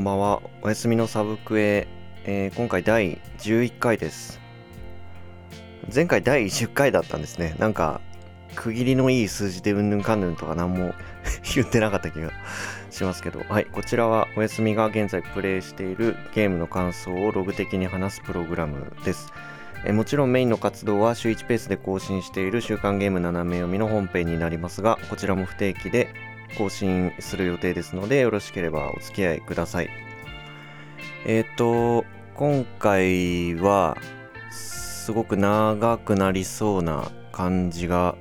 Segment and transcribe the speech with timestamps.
[0.00, 0.40] んばんは。
[0.62, 1.86] おやすみのサブクエ、
[2.24, 4.40] えー今回第11回です。
[5.94, 7.54] 前回第10回だったんですね。
[7.58, 8.00] なんか、
[8.54, 10.94] 区切りのいい数字でうんぬんかんぬんとか何も
[11.54, 12.30] 言ってなかった気が
[12.90, 13.66] しますけど、はい。
[13.66, 19.30] こちらはおやすみが現在プレイしているゲームの感想をログ的に話すプログラムです。
[19.84, 26.08] えもちろんメインの活動は週1ペースで更新している週刊ゲーム斜め読みの本編になりますが、こちらも不定期で
[26.56, 29.90] 更新する予定ですので、よろしければお付き合いください。
[31.26, 32.04] えっ、と、
[32.34, 33.96] 今回は、
[34.50, 38.16] すごく長くなりそうな感じが、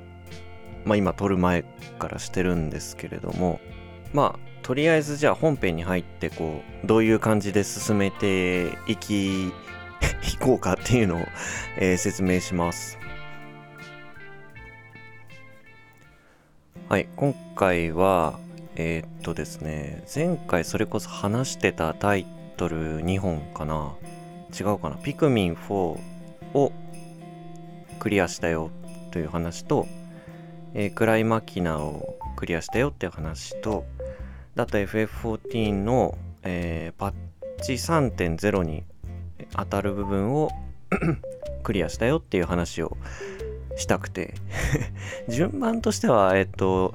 [0.86, 1.64] まあ今撮る前
[1.98, 3.60] からしてるんですけれども、
[4.14, 9.52] まあ、とりあえずじゃあ本編に入って、こう、どういう感じで進めていき、 い
[10.40, 11.20] こうかっていうのを、
[11.78, 12.99] えー説明します。
[16.90, 18.40] はい、今回は、
[18.76, 22.26] えーっとですね、前回それこそ話してたタイ
[22.58, 23.94] トル2本かな。
[24.60, 24.96] 違うかな。
[24.96, 26.72] ピクミン4を
[28.00, 28.72] クリアしたよ
[29.12, 29.86] という話と、
[30.74, 33.86] えークライマキナをクリアしたよっていう話と、
[34.56, 37.14] だと FF14 の、えーパッ
[37.62, 38.84] チ3.0に
[39.56, 40.50] 当たる部分を
[41.62, 42.98] クリアしたよっていう話を
[43.80, 44.34] したくて。
[45.28, 46.94] 順番としてはえっと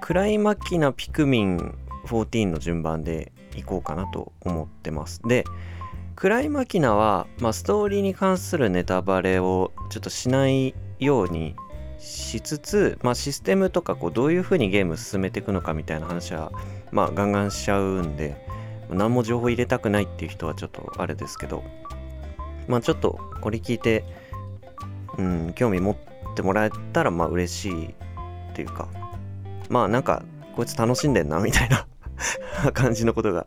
[0.00, 1.74] クライマキナピクミン
[2.06, 5.22] 14の順番でいこうかなと思ってます。
[5.22, 5.44] で
[6.16, 11.54] クライマキナは、まあ、ストーリーに関するネタバレをちょっとしないように
[11.98, 16.50] しつつ、まあ、システムとかこうどういう風にゲーム進めていくのかみたいな話は、
[16.90, 18.36] まあ、ガンガンしちゃうんで
[18.90, 21.62] 何も情報入れたくないっていう人はちょっとあれですけど
[22.66, 24.04] まあちょっとこれ聞いて
[25.18, 25.96] うん興味持っ
[26.38, 27.92] てもらえたらまあ嬉しいっ
[28.54, 28.88] ていうか
[29.68, 30.22] まあなんか
[30.54, 31.86] こいつ楽しんでんなみたいな
[32.72, 33.46] 感じのことが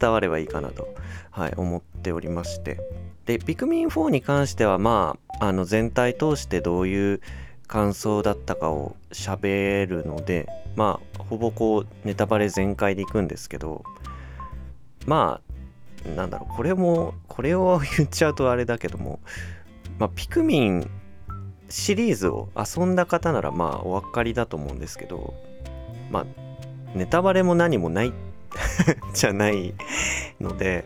[0.00, 0.88] 伝わればいいかなと、
[1.30, 2.80] はい、思っておりまして。
[3.26, 7.20] でピクミン4に関してはまああの全体通してどういう
[7.68, 13.84] 感想だったかを喋るのでまあほぼこうネタバレ全開でいくんですけど
[15.06, 15.40] ま
[16.06, 19.20] あなんだろうこれもこれを言っちゃうとあれだけども
[19.98, 20.90] まあピクミン
[21.70, 25.34] シリーズを遊んだ方ならまあお分かりだと思うんですけど
[26.10, 26.26] まあ
[26.94, 28.12] ネタバレも何もない
[29.14, 29.74] じゃない
[30.40, 30.84] ので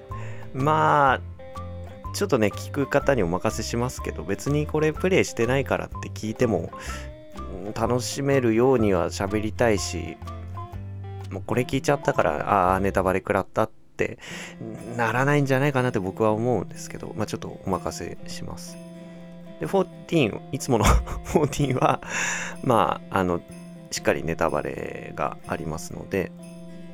[0.52, 6.70] まあちょっとね聞く方にお任せしますけど別にこれプレイしてないからって聞いても
[7.74, 10.16] 楽しめるようには喋りたいし
[11.30, 14.18] もうこれ聞いちゃったからああネタバレ食らったって
[14.96, 18.83] ならないんじゃないかなって僕は思うんですけどまあちょっとお任せします。
[19.60, 20.84] で14いつもの
[21.34, 22.00] 14は
[22.62, 23.40] まああの
[23.90, 26.32] しっかりネタバレがありますので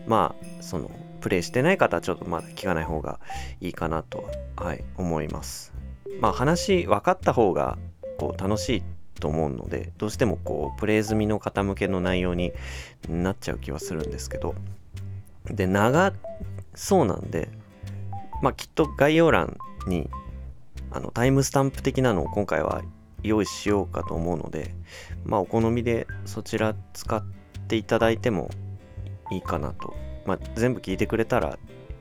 [0.06, 3.20] まあそのプレイしてない方はちょっとまだ聞かない方が
[3.60, 5.72] いいかなとは、はい、思います。
[6.20, 7.78] まあ話分かった方が
[8.18, 8.82] こう楽しい
[9.20, 12.52] と思うのでどうしてもこうプレイ済みの方向けの内容に
[13.08, 14.54] なっちゃう気はするんですけど
[15.44, 16.12] で長
[16.74, 17.48] そうなんで
[18.42, 19.56] まあきっと概要欄
[19.86, 20.08] に
[20.90, 22.82] あのタイムスタンプ的なのを今回は
[23.22, 24.74] 用意しようかと思うので
[25.24, 27.22] まあお好みでそちら使っ
[27.68, 28.50] ていただいても
[29.30, 29.94] いいかなと。
[30.26, 31.58] まあ全部聞いてくれたら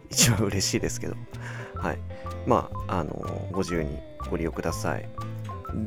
[0.09, 1.15] 一番嬉しいですけど。
[1.77, 1.99] はい。
[2.45, 5.07] まああのご自由にご利用ください。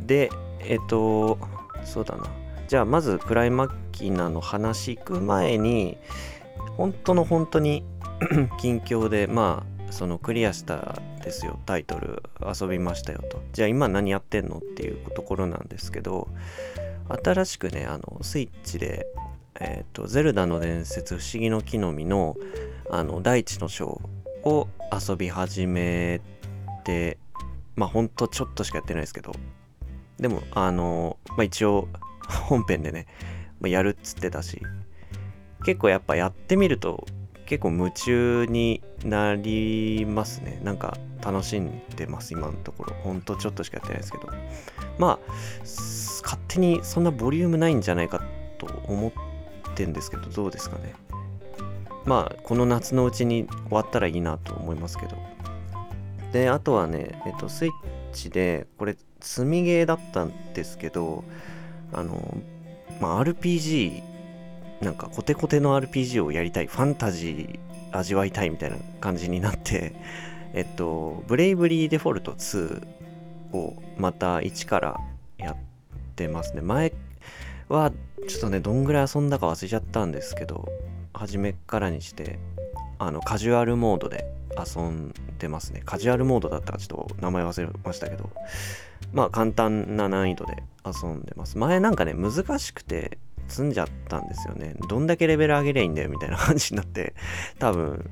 [0.06, 0.30] で
[0.60, 1.38] えっと
[1.84, 2.24] そうだな。
[2.68, 5.98] じゃあまずクライマッキナの話行く前に
[6.76, 7.84] 本当の本当に
[8.58, 13.42] 近況でまあそのクリアしたですよタイトル遊びましたよと。
[13.52, 16.28] じゃあ今何やってんのっていうところなんですけど
[17.22, 19.06] 新しくねあのスイッチで
[19.60, 22.36] えっ、とゼルダの伝説不思議の木の実の
[22.90, 24.00] あの大地の章
[24.44, 24.66] を
[25.08, 26.20] 遊び始め
[26.84, 27.18] て
[27.76, 29.32] まあほんとちょっとしかやってないですけど
[30.18, 31.88] でもあのまあ一応
[32.48, 33.06] 本編でね、
[33.60, 34.62] まやるっつってたし
[35.64, 37.06] 結構やっぱやってみると
[37.52, 40.58] 結構夢中になりますね。
[40.64, 42.94] なんか楽しんでます今のところ。
[43.02, 44.28] ほんとちょっとしかやってないですけど。
[44.96, 45.18] まあ
[45.60, 48.22] 勝手にそんなボリュームないんじゃないか
[48.56, 49.12] と思っ
[49.74, 50.94] てんですけどどうですかね。
[52.06, 55.18] まあこの夏のうちに終わったらいいなと思いますけど。
[56.32, 57.72] であとはねえっとスイッ
[58.14, 61.22] チでこれ積みゲーだったんですけど
[61.92, 62.34] あの
[62.98, 64.11] まあ RPG
[64.82, 69.94] なんかコテコテの RPG をやりたいファンタジー味わいたいみたいな感じになって
[70.54, 72.84] えっとブレイブリーデフォルト2
[73.52, 75.00] をまた1から
[75.38, 75.56] やっ
[76.16, 76.62] てますね。
[76.62, 76.92] 前
[77.68, 77.92] は
[78.28, 80.68] ちょっとねどんぐらい遊んだか忘れちゃったんですけど
[81.14, 82.38] 初めからにして
[82.98, 84.26] あのカジュアルモードで
[84.56, 85.82] 遊んでますね。
[85.84, 88.30] カジュアルモードだったかちょっと名前忘れましたけど。
[89.12, 91.58] まあ簡単な難易度で遊んでます。
[91.58, 93.18] 前なんかね難しくて
[93.48, 94.74] 積んじゃったんですよね。
[94.88, 97.14] どんだけレベル上げりゃいいんだよみたいな感じになって
[97.58, 98.10] 多分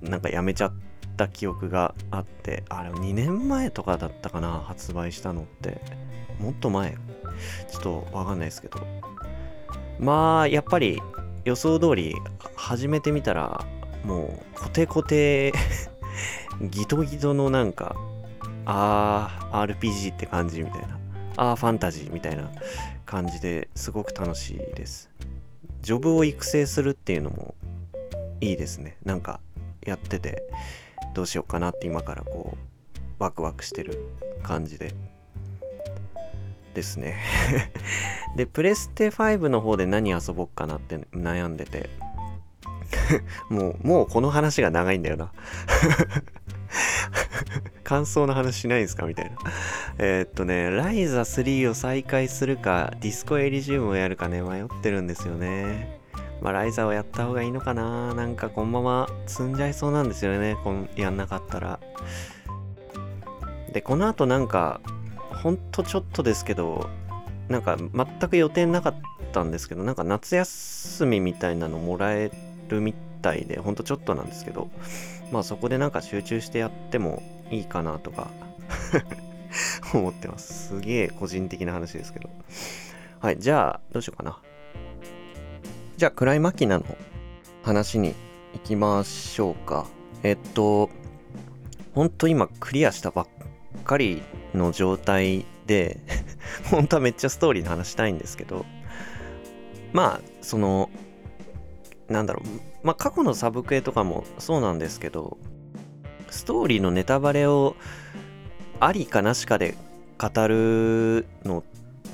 [0.00, 0.72] なんかやめちゃっ
[1.16, 5.80] た記憶があってあれ2年前とかだったかな発売したのって。
[6.40, 6.96] もっと前。
[7.70, 8.80] ちょっとわかんないですけど。
[9.98, 11.00] まあやっぱり
[11.44, 12.14] 予想通り
[12.54, 13.64] 始めてみたら
[14.04, 15.52] もうコテコテ
[16.62, 17.96] ギトギトのなんか
[18.64, 20.98] あー RPG って感じみたいな。
[21.36, 22.50] あーファンタジーみたいな。
[23.08, 25.08] 感じですごく楽しいです。
[25.80, 27.54] ジョブを育成するっていうのも
[28.42, 28.98] いいですね。
[29.02, 29.40] なんか
[29.80, 30.42] やってて
[31.14, 34.10] どうしようかなって今からこうワクワクしてる
[34.42, 34.92] 感じで。
[36.74, 37.16] ですね。
[38.36, 41.88] でプレステ5の方で何遊ぼっかなって悩んでて。
[43.48, 45.32] もうもうこの話が長いんだよな。
[47.84, 49.06] 感想の話しないんですか？
[49.06, 49.36] みたいな。
[49.98, 55.98] えー、っとね、ライザ3を再開するか、ディスコエリジウムをやるかね、迷ってるんですよね。
[56.40, 61.80] まあ、ライザをやった方がいいのかななんかこのまま積んじゃいそうなんですよね、こんやんなかったら。
[63.72, 64.80] で、この後なんか、
[65.42, 66.88] ほんとちょっとですけど、
[67.48, 68.94] なんか全く予定なかっ
[69.32, 72.30] たんですけど、なんか夏休みみたいなのもらえ
[72.68, 74.70] るみたいで、ほんとちょっとなんですけど、
[75.30, 78.28] まあそこでなんか集中してやってもいいかなとか
[79.94, 80.68] 思ってます。
[80.68, 82.30] すげえ個人的な話ですけど。
[83.20, 84.38] はい、じゃあ、どうしようかな。
[85.96, 86.84] じゃあ、クライマキナの
[87.64, 88.14] 話に
[88.54, 89.86] 行きましょうか。
[90.22, 90.90] えっと、
[91.94, 93.26] ほんと今クリアしたばっ
[93.84, 94.22] かり
[94.54, 95.98] の状態で
[96.70, 98.64] 本当はめっちゃストーリーの話したいんですけど、
[99.92, 100.90] まあ、その、
[102.08, 105.38] なんだろう、まあ過去のサブクエとかもそうなんですけど、
[106.30, 107.76] ストーリーのネタバレを
[108.80, 109.76] ありかなしかで
[110.18, 111.64] 語るの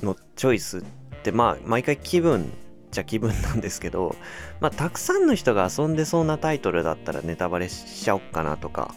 [0.01, 0.81] のチョイスっ
[1.23, 2.51] てまあ毎回気分
[2.91, 4.15] じゃ気分なんですけど
[4.59, 8.93] まあたくさんの人が遊んでそうなタイトルだったらネタバレしちゃおっかなとか。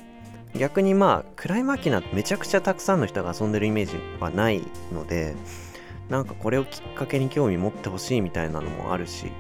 [0.57, 4.63] 逆にまあクライマキナめちゃくちゃたくさんの人が遊んでるイメージはない
[4.93, 5.35] ので
[6.09, 9.31] なんかこれをきっかけに興味持ってほしいみたいなのもあるし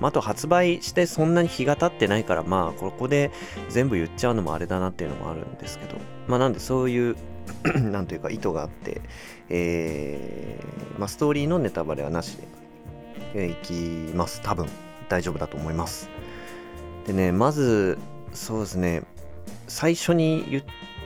[0.00, 3.30] まあ、と発売してそんなに日が経ってないからまあここで
[3.68, 7.16] 全部言っちゃうのもあれだなっていうのもあるんですけどまあなんでそういう
[7.78, 9.02] なんというか意図があって、
[9.48, 12.48] えー、まあ、ストーリーのネタバレはなしで、
[13.34, 14.40] えー、いきます。
[14.42, 14.66] 多分
[15.08, 16.08] 大丈夫だと思います。
[17.06, 17.98] でねまず
[18.32, 19.02] そうですね
[19.66, 20.62] 最初に言っ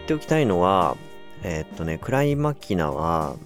[0.06, 0.96] ておきたいのは
[1.42, 3.36] えー、っとねクライマキナは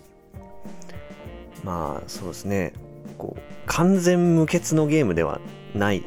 [1.65, 2.73] まあそうですね
[3.17, 5.41] こう完全無欠のゲームでは
[5.75, 6.03] ない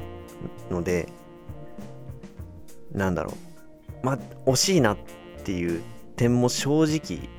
[0.70, 1.08] ので
[2.92, 4.06] なんだろう。
[4.06, 4.98] まあ惜しいなっ
[5.44, 5.82] ていう
[6.16, 7.30] 点も正直、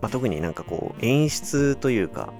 [0.00, 2.32] まあ、特になんかこう演出というか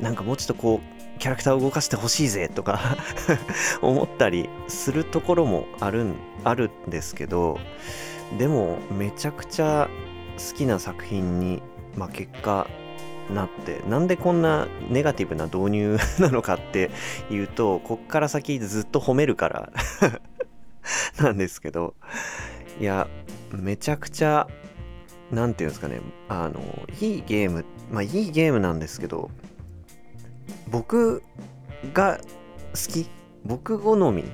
[0.00, 2.96] なんかもうちょっとこうキャラクターを動かしてほしいぜとか
[3.80, 6.14] 思ったりするところもあるん
[6.44, 7.58] あるんですけど
[8.38, 9.88] でもめちゃくちゃ
[10.36, 11.62] 好きな作品に、
[11.96, 12.66] まあ、結果
[13.32, 16.90] なってなんでこんなネガティブな導入 なのかって
[17.30, 19.72] いうとこっから先ずっと褒めるから
[21.20, 21.94] なんですけど
[22.80, 23.08] いや
[23.52, 24.48] めちゃくちゃ
[25.30, 26.60] 何て言うんですかねあの
[27.00, 29.30] いいゲームまあいいゲームなんですけど
[30.68, 31.22] 僕
[31.92, 32.18] が
[32.72, 33.06] 好き
[33.44, 34.24] 僕好み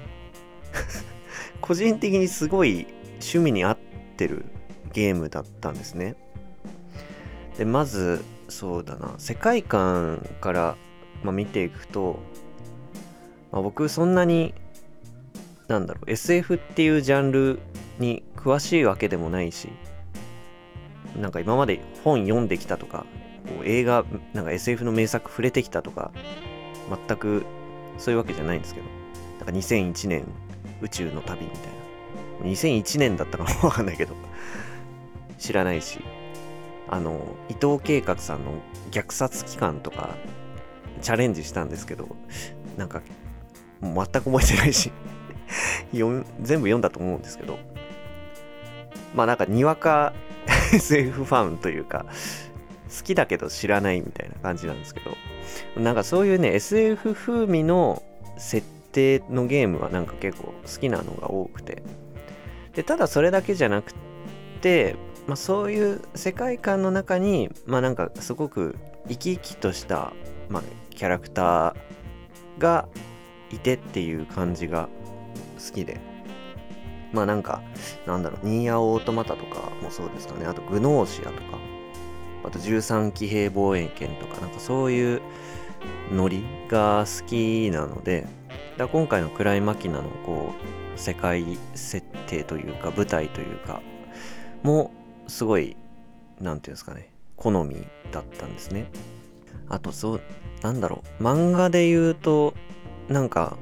[1.61, 3.79] 個人的にすごい趣味に合っ
[4.17, 4.45] てる
[4.93, 6.17] ゲームだったんですね。
[7.57, 9.15] でまずそうだな。
[9.19, 10.77] 世界観から、
[11.23, 12.19] まあ、見ていくと、
[13.53, 14.55] まあ、僕そんなに
[15.69, 17.61] なんだろう SF っていうジャンル
[17.99, 19.69] に詳しいわけでもないし
[21.17, 23.05] なんか今まで本読んできたとか
[23.47, 26.11] こう映画なんか SF の名作触れてきたとか
[27.09, 27.45] 全く
[27.99, 28.87] そういうわけじゃないんですけど
[29.39, 30.25] なんか2001年
[30.81, 31.79] 宇宙の旅みたいな。
[32.41, 34.15] 2001年だったかもわかんないけど
[35.39, 35.99] 知らないし。
[36.89, 38.53] あの伊藤計画さんの
[38.91, 40.17] 虐殺期間とか
[41.03, 42.09] チャレンジしたんですけど
[42.77, 43.03] なんか
[43.83, 44.91] 全く覚えてないし
[45.93, 47.59] 全部読んだと思うんですけど
[49.15, 50.13] まあなんかにわか
[50.73, 52.07] SF ファンというか
[52.97, 58.03] 好きだけど知らないみたいな感じなんですけどなんかそういうね SF 風味の
[58.39, 61.83] 設定のゲームはなんか結構好きなのが多くて。
[62.79, 63.93] でただそれだけじゃなく
[64.61, 64.95] て
[65.29, 68.77] まあ、そういう世界観の中にまあなんかすごく
[69.09, 70.13] 生き生きとした、
[70.49, 71.75] まあ、キャラクター
[72.59, 72.89] が
[73.53, 74.89] いてっていう感じが
[75.65, 76.01] 好きで。
[77.11, 77.63] まあなんか、
[78.07, 80.45] なんだろう、ニーヤオートマタとかもそうですかね。
[80.45, 81.59] あとグノーシアとか、
[82.45, 85.23] あと13騎兵防衛権とか、なんかそういう
[86.13, 88.27] ノリが好きなので、
[88.77, 90.53] だ今回のクライマキナのこ
[90.95, 93.81] う、世界設定というか、舞台というか、
[94.63, 94.91] も
[95.29, 95.77] すごい、
[96.41, 98.91] なんていうんですかね、好みだったんですね。
[99.69, 100.21] あとそう、
[100.63, 102.55] なんだろう、漫画で言うと、
[103.09, 103.57] なんか、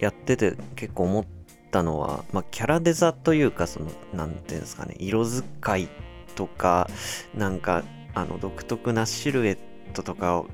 [0.00, 1.24] やってて結構思っ
[1.70, 5.88] たのは、まあ、キャラデザというか、その、なんていうんですかね、色使い
[6.34, 6.90] とか、
[7.34, 9.58] なんか、あの、独特なシルエッ
[9.92, 10.44] トとか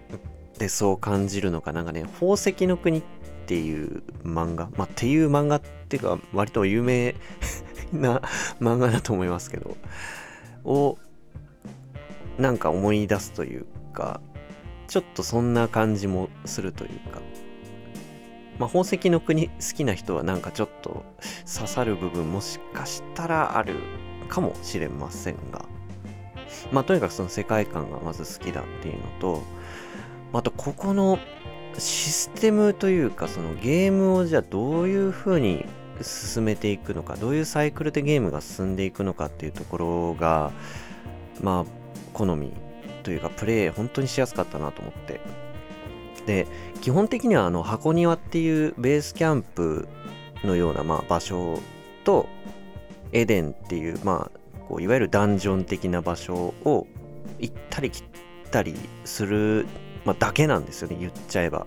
[0.58, 3.02] でそう感じるのか、なんかね、宝石の国っ
[3.46, 7.14] ていう漫画、まあ、っていう漫画っていうか、割と有名
[7.92, 8.20] な
[8.60, 9.76] 漫画だと思いますけど、
[10.68, 10.98] を、
[12.38, 14.20] なんか思い出すというか、
[14.86, 17.20] ちょっとそんな感じもするというか、
[18.58, 21.04] まあ、宝石の国好きな人はなんかちょっと
[21.52, 23.74] 刺さる部分もしかしたらある
[24.28, 25.64] かもしれませんが、
[26.72, 29.42] まあ、とにかくその世界観がまず好きだっていうのと、
[30.32, 31.18] あとここの
[31.78, 35.64] システムというかそのゲームをじゃあどういう風に
[36.02, 40.52] 進めていくのかどういうサイクルでゲームが進んでいくのかっていうところが
[41.42, 41.64] まあ
[42.12, 42.52] 好み
[43.02, 45.20] というかプレイ本当にしやすかったなと思って
[46.26, 46.46] で
[46.80, 49.88] 基本的にはあの箱庭っていうベースキャンプ
[50.44, 51.58] のようなまあ場所
[52.04, 52.26] と
[53.12, 54.38] エデンっていうまあ
[54.68, 56.86] こういわゆるダンジョン的な場所を
[57.38, 58.02] 行ったり来
[58.50, 58.74] たり
[59.04, 59.66] する、
[60.04, 61.66] まあ、だけなんですよね言っちゃえば。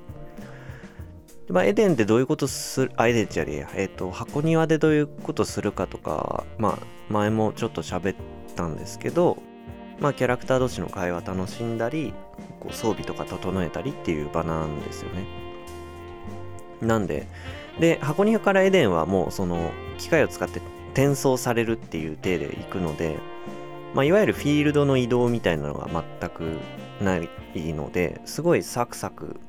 [1.51, 8.15] まあ、エデンでどういうことする、あ、エデンじゃねえや、えっ、ー、と、箱庭でどういうことするかとか、まあ、前もちょっと喋っ
[8.55, 9.37] たんですけど、
[9.99, 12.13] まあ、キャラクター同士の会話楽しんだり、
[12.59, 15.25] こう装備とか整えたりっていう場なんですよね。
[16.81, 17.27] なんで、
[17.79, 20.61] で、箱庭からエデンはもうその機械を使って
[20.93, 23.17] 転送されるっていう体で行くので、
[23.93, 25.87] まあ、いわゆるフィールドの移動みたいなのが
[26.19, 26.57] 全く
[27.03, 27.29] ない
[27.73, 29.39] ので、すごいサクサク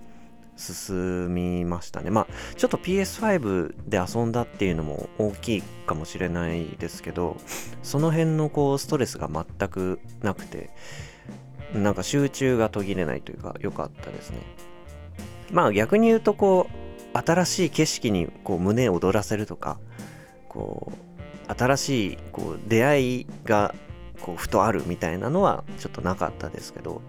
[0.63, 2.11] 進みましたね。
[2.11, 2.27] まあ、
[2.57, 7.37] ちょっと PS5 で遊んだっていうのも大きいかもしれないですけど、
[7.83, 10.71] その辺のこうストレスが全くなくて、
[11.75, 14.39] なんか集中が途切れないというか、良かったですね。
[15.51, 16.69] まあ逆に言うとこ
[17.15, 19.79] う、新しい景色にこう胸を躍らせるとか、
[20.49, 23.75] こう、新しいこう出会いが
[24.21, 27.03] こうふとあるみたいなのはちょっとなかったですけど、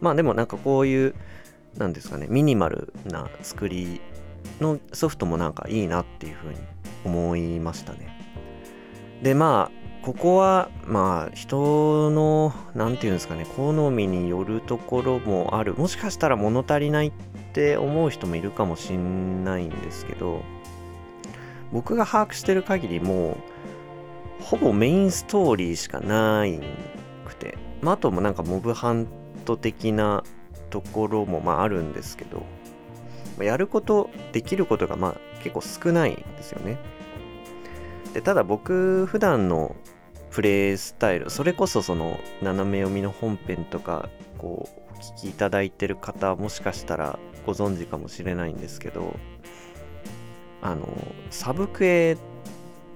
[0.00, 1.14] まあでもなんかこういう
[1.78, 4.00] なんですかね、ミニマルな作り
[4.60, 6.56] のソフトもなんかいいなっていうふうに
[7.04, 8.18] 思いましたね。
[9.22, 15.74] で、まあ、ここは、まあ、人の、なんていうんですかね、好みによるところもある。
[15.74, 17.12] もしかしたら物足りないっ
[17.52, 20.42] て思う人もいるかもしんないんですけど、
[21.72, 23.36] 僕が把握してる限りもう、
[24.42, 26.60] ほぼメインストーリーしかない
[27.26, 29.06] くて、まあ、あともなんかモブハン
[29.44, 30.24] ト的な
[30.70, 32.44] ところもまああるんですけど、
[33.44, 36.78] やること、できることがまあ結構少ないんですよね。
[38.14, 39.76] で、ただ僕普段の
[40.30, 44.08] プレイスタイル、それこそその斜め読みの本編とか、
[44.38, 49.16] こう、お聞きいただいてる方、もしかしたらご存知かもしれないんですけど、
[50.60, 50.88] あの、
[51.30, 52.16] サブクエ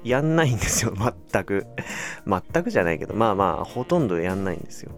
[0.04, 1.66] やんないんですよ、全く。
[2.26, 4.92] 全くじゃないけど、まあまあ、ほとんどやんないんですよ。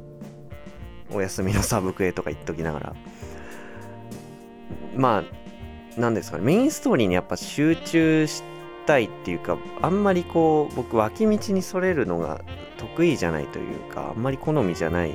[1.10, 2.96] お休みのサブクエとか言っときながら。
[4.96, 5.24] ま
[5.96, 8.42] あ、なんですかね、メインストーリーにやっぱ集中し
[8.86, 12.42] たいっていうか、あんまりこう、僕、脇道にそれるのが
[12.78, 15.14] 得意じゃないというか、あんまり好みじゃない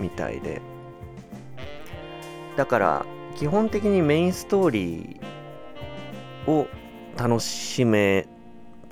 [0.00, 0.60] みたいで。
[2.56, 6.68] だから、基本的にメインストーリーを
[7.16, 8.26] 楽しめ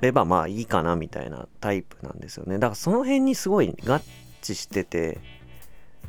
[0.00, 2.58] ればまあいいかなみたいなタイプなんですよね。
[2.58, 4.00] だからその辺にすごい合
[4.42, 5.18] 致してて、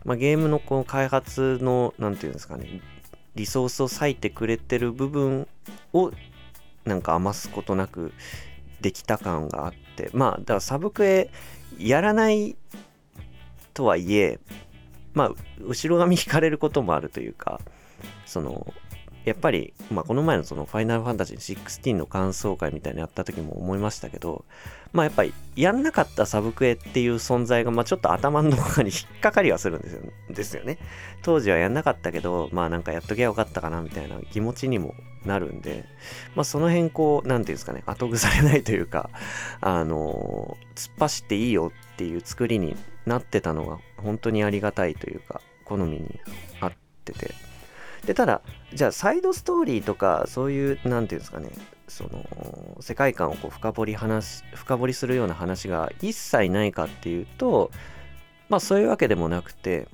[0.06, 2.80] まあ、ゲームのこの開発の何て言うんですかね
[3.34, 5.48] リソースを割いてくれてる部分
[5.94, 6.12] を
[6.86, 8.14] なんか余すことなく
[8.82, 11.32] できた感があってまあだからサブクエ
[11.78, 12.56] やらない
[13.74, 14.40] とはいえ
[15.14, 17.60] まあ後ろ髪引かれることもあるというか
[18.26, 18.74] その
[19.26, 24.46] やっぱり、まあ、この前のそのファイナルファンタジー16の感想会みたいなやった時も思いましたけど、
[24.94, 30.78] まあやっぱりやんなかったサブクエっていう存在が、まあちょっと頭の中に引っかかりはするんですよですよね。
[31.24, 34.94] 当時はやんなかったけど、まあなんかやっときゃよかったかなみたいな気持ちにも
[35.26, 35.86] なるんで、
[36.36, 39.10] まあその辺こう、なんていうんですかね、後腐れないというか、
[39.60, 46.20] あの、突っ走っていいよっていう作りになってたのが本当にありがたいというか、好みに
[46.62, 46.72] 合っ
[47.04, 47.34] てて、
[48.06, 48.42] でただ
[48.74, 51.50] じゃあサイドストーリーとかそういう何て言うんですかね
[51.88, 57.72] その世界観をこう深掘り話深掘りするような話が一切ないかっていうと
[58.50, 59.88] まあそういうわけでもなくて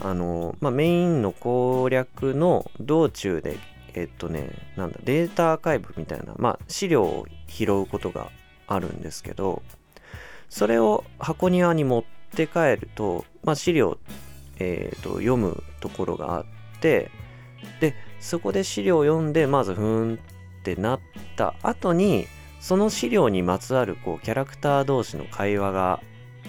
[0.00, 3.58] あの、まあ、メインの攻略の道中で
[3.94, 8.30] えっとねなんだデータアーカイブみたいなまあ資料を拾うことが
[8.66, 9.62] あるんですけど
[10.48, 12.04] それを箱庭に持っ
[12.34, 13.98] て帰ると、まあ、資料、
[14.58, 16.44] えーと、と読むところがあっ
[16.80, 17.10] て
[17.80, 20.18] でそこで資料を読んでまずふーんっ
[20.62, 21.00] てなっ
[21.36, 22.26] た後に
[22.60, 26.00] その資料にまつわるこうキャラクター同士の会話が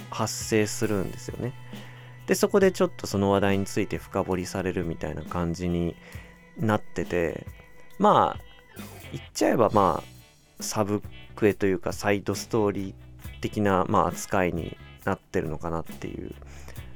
[0.09, 1.53] 発生するんですよね。
[2.27, 5.95] でそこでちょっとその話題について深掘りされるみたいな感じに
[6.57, 7.45] なってて
[7.99, 8.43] まあ
[9.11, 11.03] 言っちゃえばまあサブ
[11.35, 16.31] クエというかサイドストーリー的な、まあ、扱いになってるのかなっていう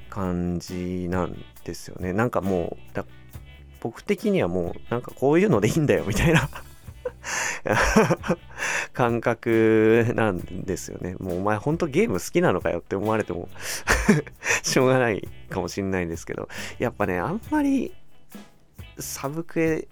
[0.10, 2.94] 感じなんですよねなんかもう
[3.82, 6.50] 僕的にはもうなんかこういうのでいいんだよみたいな
[8.94, 11.16] 感覚なんですよね。
[11.20, 13.50] もうお前ほんとゲーム好きなのかよって思われても
[14.64, 17.94] しょうがないかもしんないんですけど、やっぱね、あんまり
[18.98, 19.88] サブクエ、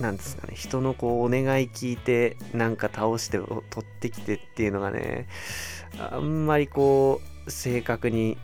[0.00, 5.26] なんですかね、人のこうお願い聞いてなんか倒して取ってきてっていうのがね、
[5.98, 8.36] あんまりこう正確に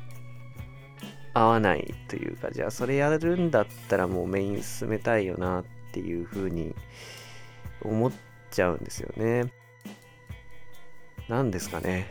[1.35, 6.75] 合わないというか、じゃあそれやるんだったらもうメイン進めたいよなっていう風に
[7.83, 8.13] 思っ
[8.51, 9.53] ちゃうんですよね。
[11.29, 12.09] 何ですかね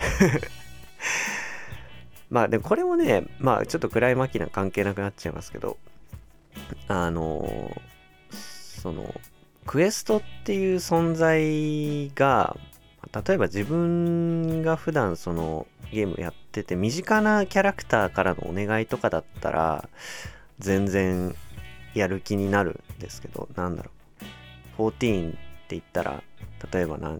[2.29, 5.77] まあでもこれもね、まあちょっと暗い巻きな関係なくなっちゃいますけど、
[6.87, 7.71] あの、
[8.31, 9.13] その、
[9.65, 12.57] クエストっていう存在が、
[13.25, 19.89] 例えば自分が普段そのゲームやってて身近なキャラクターからのお願いとかだったら
[20.60, 21.36] 全然
[21.93, 24.01] やる気になるんですけどなんだろう。
[24.77, 25.38] 14って
[25.70, 26.24] 言ったら
[26.72, 27.17] 例えばな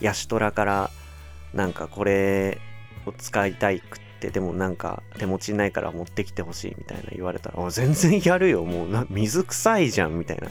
[0.00, 0.90] ヤシトラから
[1.52, 2.58] なんかこれ
[3.06, 10.48] を使いたいくってでもなんか手持ちないから持ってきてほしいみたいな言われたら全然やるよもうな水臭いじゃんみたいな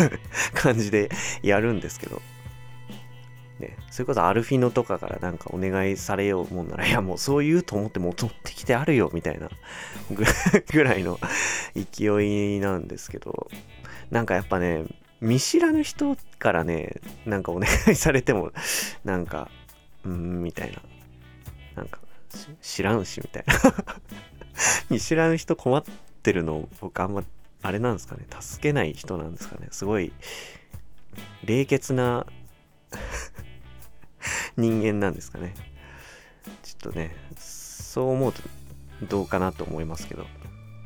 [0.54, 1.10] 感じで
[1.42, 2.20] やるんですけど
[3.64, 9.48] ね、それこそアルフィノとかからなんかお願いされようもんなら、いやもうそう言うと思って戻ってきてあるよみたいな
[10.72, 11.18] ぐらいの
[11.74, 13.48] 勢いなんですけど、
[14.10, 14.84] なんかやっぱね、
[15.20, 18.52] 見知らぬ人からね、なんかお願いされても、
[19.04, 19.50] なんか、
[20.04, 20.82] うーん、みたいな。
[21.76, 21.98] なんか、
[22.60, 23.54] 知らんし、みたいな。
[24.90, 25.82] 見知らぬ人困っ
[26.22, 27.24] てるの、僕あんま、
[27.62, 29.68] あれなんですかね、助けない人なんですかね。
[29.70, 30.12] すごい、
[31.44, 32.26] 冷血な
[34.56, 35.54] 人間なんですかね。
[36.62, 38.42] ちょっとね、そう思うと
[39.08, 40.26] どうかなと思いますけど。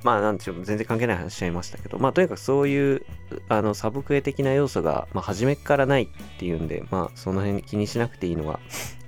[0.04, 3.02] まあなんでしょう、全然関係ない話しちゃいましたけど、まあとにかくそういう
[3.48, 8.60] あのサブクエ的な要素が、まあ、初めからないっていうんで、まあその辺気にしなくていいのが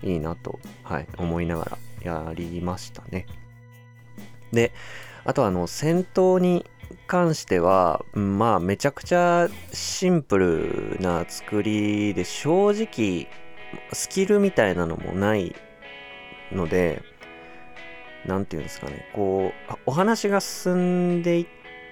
[0.02, 3.26] いいなと、はい、思いながらやりましたね。
[4.52, 4.72] で、
[5.24, 6.66] あとあの戦闘に
[7.06, 13.28] 関しては、まあめちゃくちゃシンプルな作りで正直
[13.92, 15.54] スキルみたいなのもない
[16.52, 17.02] ので、
[18.26, 19.08] 何て言うんですかね。
[19.14, 21.46] こうお話が進んでいっ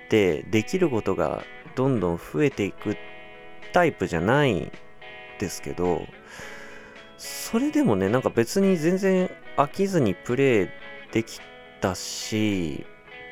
[0.09, 1.43] てできることが
[1.75, 2.97] どんどん増えていく
[3.73, 4.73] タイプじゃない
[5.39, 6.03] ですけど
[7.17, 10.69] それでもねなんか別に全然飽きずにプレイ
[11.13, 11.41] でき
[11.81, 12.85] たし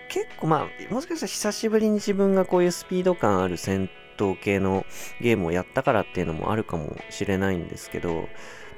[0.09, 4.85] 結構まあもしかしたら久しぶりに自分がこういうスピード感ある戦闘系の
[5.21, 8.29] ゲームをやったからっていうのもあるかもしれないんですけど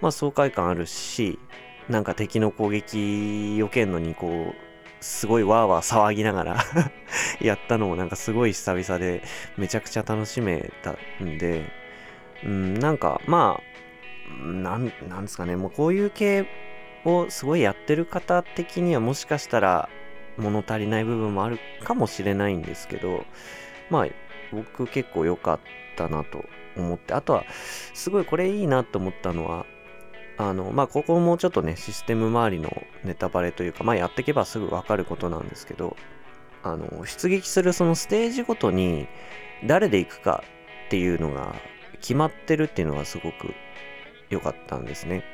[0.01, 1.39] まあ爽快感あるし
[1.89, 4.55] なんか敵の攻撃避けんのにこう、
[5.01, 6.57] すごいわーわー騒ぎながら
[7.41, 9.23] やったのもなんかすごい久々で
[9.57, 11.65] めちゃくちゃ楽しめたんで、
[12.45, 16.47] うん、なんかまあ、なん、なんですかね、もうこういう系
[17.05, 19.89] をすごいやってる方的にはもしかしたら
[20.37, 23.25] 物足りない部分もあるかもしれないんですけど、
[23.91, 24.07] まあ
[24.53, 25.61] 僕結構良かっ
[25.97, 26.45] たなと
[26.77, 27.45] 思って、あとは
[27.95, 29.67] すごいこれいいなと思ったのは、
[30.37, 32.71] あの、まあ、ここもちょっとね、システム周りの
[33.05, 35.97] ネタバレというか、まあ、やっていけばすぐわかることなんですけど、
[36.63, 39.09] あの、出撃するそのステージごとに、
[39.67, 40.45] 誰で行くか
[40.87, 41.57] っていうのが
[42.01, 43.53] 決まってるっていうのがすごく
[44.31, 45.25] 良かったんですね。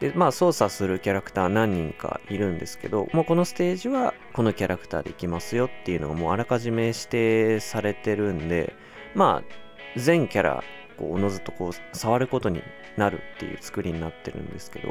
[0.00, 8.74] で、まあ、操作するキャラクター何人かいるんですけど、もうこのステージはこのキャラクターで行きますよっていうのがもうあらかじめ指定されてるんで、
[9.14, 10.64] まあ、全キャラ、
[10.96, 12.62] こう、おのずとこう、触ることに
[12.96, 14.88] なるっていう作りになってるんですけど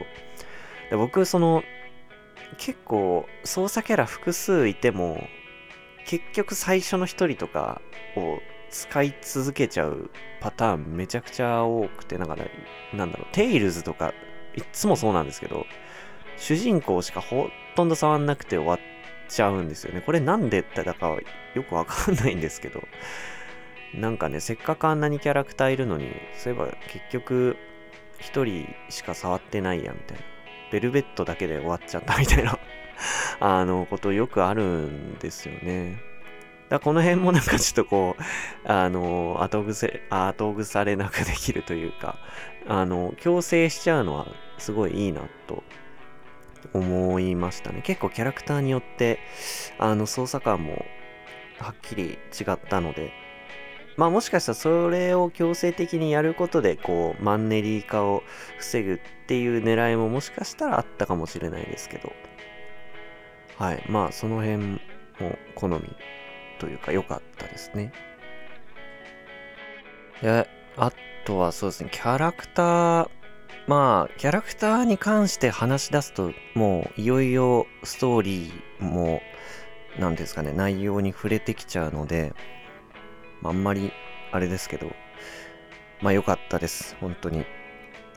[0.90, 1.64] で僕その
[2.58, 5.28] 結構操作キャラ複数いても
[6.06, 7.82] 結局最初の1人とか
[8.16, 8.40] を
[8.72, 10.10] 使い続けちゃう
[10.42, 12.46] パターンめちゃくちゃ多くて、だから、
[12.94, 14.14] なんだろう、テイルズとか、
[14.60, 15.66] いっつもそうなんですけど、
[16.38, 18.80] 主人公しかほとんど触んなくて終わっ
[19.30, 20.02] ちゃうんですよね。
[20.02, 21.18] これなんでだか
[21.56, 22.84] よくわかんないんですけど、
[23.94, 27.58] なんかね、せっかくあんなにキャラクターいるのに、そういえば結局、
[28.20, 30.24] 一人しか触ってないや、みたいな。
[30.72, 32.60] ベルベットだけで終わっちゃった みたいな
[33.40, 35.98] あの、ことよくあるんですよね。
[36.70, 42.20] だこの辺もなんかちょっとこう、あの、後癖、後ぐされなくできるというか、
[42.70, 44.28] あの、強制しちゃうのは
[44.60, 45.64] すごいいいなと
[46.74, 47.82] 思いましたね。
[47.82, 49.20] 結構キャラクターによって、
[49.80, 50.86] あの、操作感も
[51.58, 53.12] はっきり違ったので、
[53.98, 58.24] まあもしかしたらそれを強制的にやることで、こう、マンネリ化を
[58.60, 62.14] 防ぐっていう狙いももしかしたらあったかもしれないですけど、
[63.58, 63.84] はい。
[63.90, 64.80] まあその辺も
[65.56, 65.82] 好み
[66.60, 67.92] というか良かったですね。
[70.22, 70.48] で、
[70.82, 70.94] あ
[71.26, 73.10] とはそうですね、キャラクター、
[73.68, 79.22] まあ、キャラクターに関して話し出すと、もういよいよストーリーも、
[80.00, 82.34] 何ですかね、内容に触れてきちゃうので、
[83.44, 83.92] あんまり、
[84.32, 84.90] あれですけど、
[86.02, 87.46] まあ良かったです、本当に。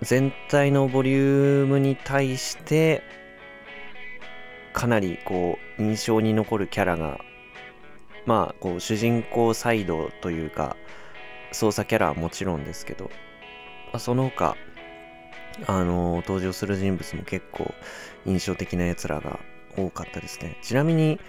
[0.00, 3.02] 全体のボリュームに対して、
[4.72, 7.18] かなりこう、印象に残るキャラが、
[8.24, 10.76] まあ、こう、主人公サイドというか、
[11.52, 13.10] 操作キャラはもちろんですけど、ま
[13.94, 14.56] あ、その他、
[15.66, 17.74] あの登場する人物も結構
[18.24, 19.38] 印象的な奴らが
[19.76, 20.56] 多かったですね。
[20.62, 21.20] ちなみに、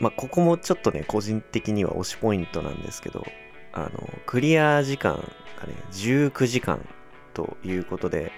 [0.00, 3.24] まあ、ここもちょっとね、個人的には推しポイントなんですけど、
[3.72, 3.90] あの、
[4.26, 5.14] クリア時間
[5.60, 6.86] がね、19時間
[7.34, 8.32] ということで、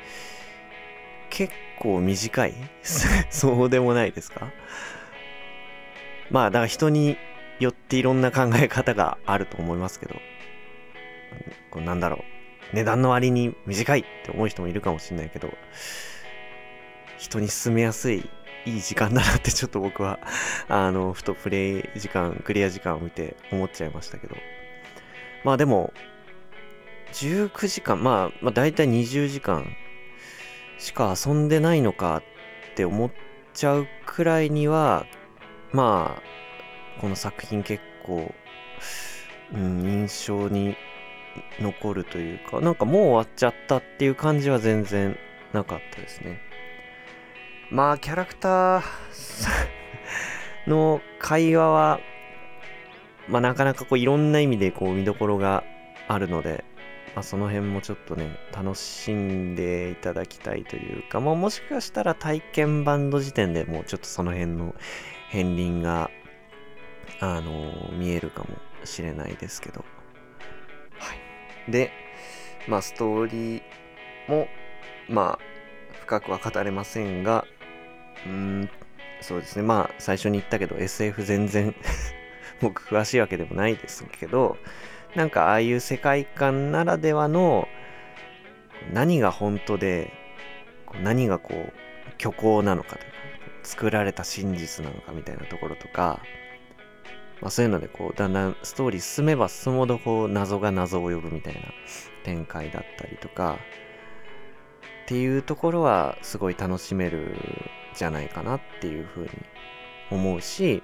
[1.30, 2.54] 結構短い。
[3.30, 4.50] そうでもないですか？
[6.30, 7.16] まあ、だから人に
[7.60, 10.16] よっていろんな考え方があると思いますけど、
[11.70, 12.37] こうなんだろう。
[12.72, 15.53] 値段の割に短いって思う人もいるかもしれないけど、
[17.18, 18.29] 人に進めやすい、
[18.64, 20.18] いい時間だなってちょっと僕は、
[20.68, 24.37] あの、ふとプレイ時間、クリア時間を見て思っちゃいましたけど。
[25.44, 25.92] まあでも、
[27.12, 29.77] 19時間、まあ、まあ大体20時間
[30.79, 32.22] しか遊んでないのか
[32.72, 33.11] って思っ
[33.55, 35.07] ちゃうくらいには、
[35.72, 38.35] まあ、この作品結構、
[39.53, 40.77] うん、印象に
[41.61, 45.16] 残るというか、なんかもう終わっちゃったっていう感じは全然
[45.53, 46.40] なかったですね。
[47.70, 48.83] まあ、キャラクター
[50.68, 52.01] の会話は、
[53.29, 55.64] まあ、なかなかこういろんな意味でこう見どころが
[56.07, 56.64] あるので、
[57.16, 64.75] まあ、その辺もちょっとね、楽しんでいただきたいというか、まあ、もしかしたら体験版の時点でもうちょっとその辺の
[65.33, 66.11] 片鱗が、
[67.20, 68.49] あの、見えるかも
[68.85, 69.85] しれないですけど、
[71.68, 71.90] で、
[72.68, 73.62] まあ、ストーリー
[74.29, 74.48] も、
[75.09, 75.57] まあ、
[76.00, 77.44] 深くは語れませんが、
[78.26, 78.70] うん、
[79.20, 79.62] そうですね。
[79.62, 81.74] まあ、最初に言ったけど、SF 全然
[82.61, 84.57] 僕詳しいわけでもないですけど、
[85.14, 87.68] なんかああいう世界観ならではの、
[88.92, 90.12] 何が本当で、
[91.02, 91.72] 何がこう、
[92.20, 93.16] 虚構なのかというか、
[93.62, 96.20] 作られた真実なのかみたいなところとか、
[97.40, 101.61] まあ、そういうのでこうだんだんストーリー進めば進むほどこう謎が謎を呼ぶみたいな
[102.25, 103.59] 展開だったりとか
[105.05, 107.37] っていうところはすごい楽しめる
[107.94, 109.31] じゃないかなっていうふうに
[110.11, 110.83] 思うし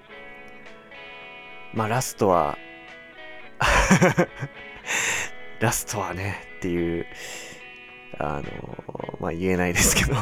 [1.72, 2.58] まあラストは
[5.60, 7.06] ラストはねっていう
[8.18, 10.16] あのまあ言えないですけど。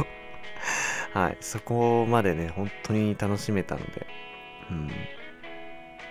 [1.12, 4.06] はいそこまでね本当に楽しめたので。
[4.70, 4.90] うん。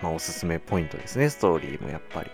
[0.01, 2.31] まあ、おすすめポイントですね、ストーリーもやっぱり。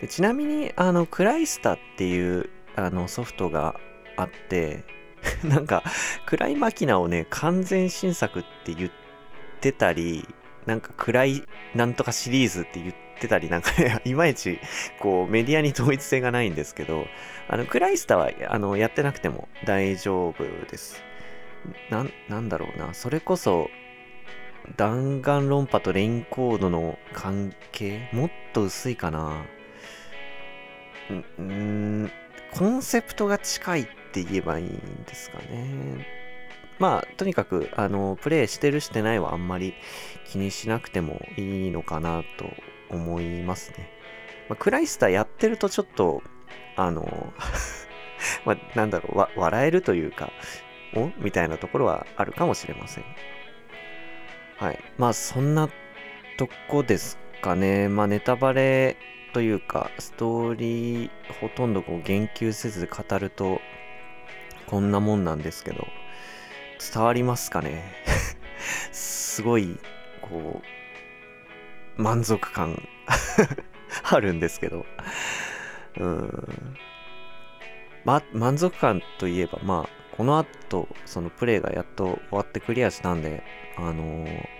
[0.00, 3.80] でちなみに、あの、クライスタっていうあのソフトが
[4.16, 4.84] あって、
[5.42, 5.82] なんか、
[6.26, 8.90] クライマキナをね、完全新作って言っ
[9.60, 10.28] てたり、
[10.66, 11.42] なんか暗い
[11.74, 14.58] なんとかシリーズって言ってたり、なんかね、 いまいち、
[15.00, 17.06] こう、メディアに統一性がないんですけど、
[17.48, 21.02] あの、クライスタは、あの、やってなくても大丈夫です。
[21.90, 23.70] な、なんだろうな、それこそ、
[24.76, 28.08] 弾丸論破とレインコードの関係？
[28.12, 29.44] もっと薄いかな？
[31.40, 32.10] ん
[32.52, 36.06] コンセプトが近いって言えばいいんですかね。
[36.78, 39.74] まあ、とにかく、あの、プレイしてるしてないはあんまり
[40.26, 42.50] 気にしなくてもいいのかなと
[42.90, 43.90] 思いますね。
[44.48, 46.22] まあ、クライスターやってるとちょっと、
[46.76, 47.32] あの、
[48.44, 50.30] まあ、なんだろう、笑えるというか、
[50.94, 51.10] お？
[51.18, 53.04] みたいなところはあるかもしれません。
[54.58, 54.78] はい。
[54.98, 55.68] まあ、そんな
[56.38, 57.88] とこですかね。
[57.88, 58.96] まあ、ネタバレ
[59.36, 63.60] というかストーリーほとんどこう言及せず語ると
[64.66, 65.86] こんなもんなんですけど
[66.94, 67.84] 伝わりますかね？
[68.92, 69.78] すごい
[70.22, 70.62] こ
[71.98, 72.88] う満足感
[74.10, 74.86] あるんですけど
[75.98, 76.76] うん
[78.06, 83.42] ま満足感といえばまあこの後そのプレイがやっと終わってクリアしたんで
[83.76, 84.56] あのー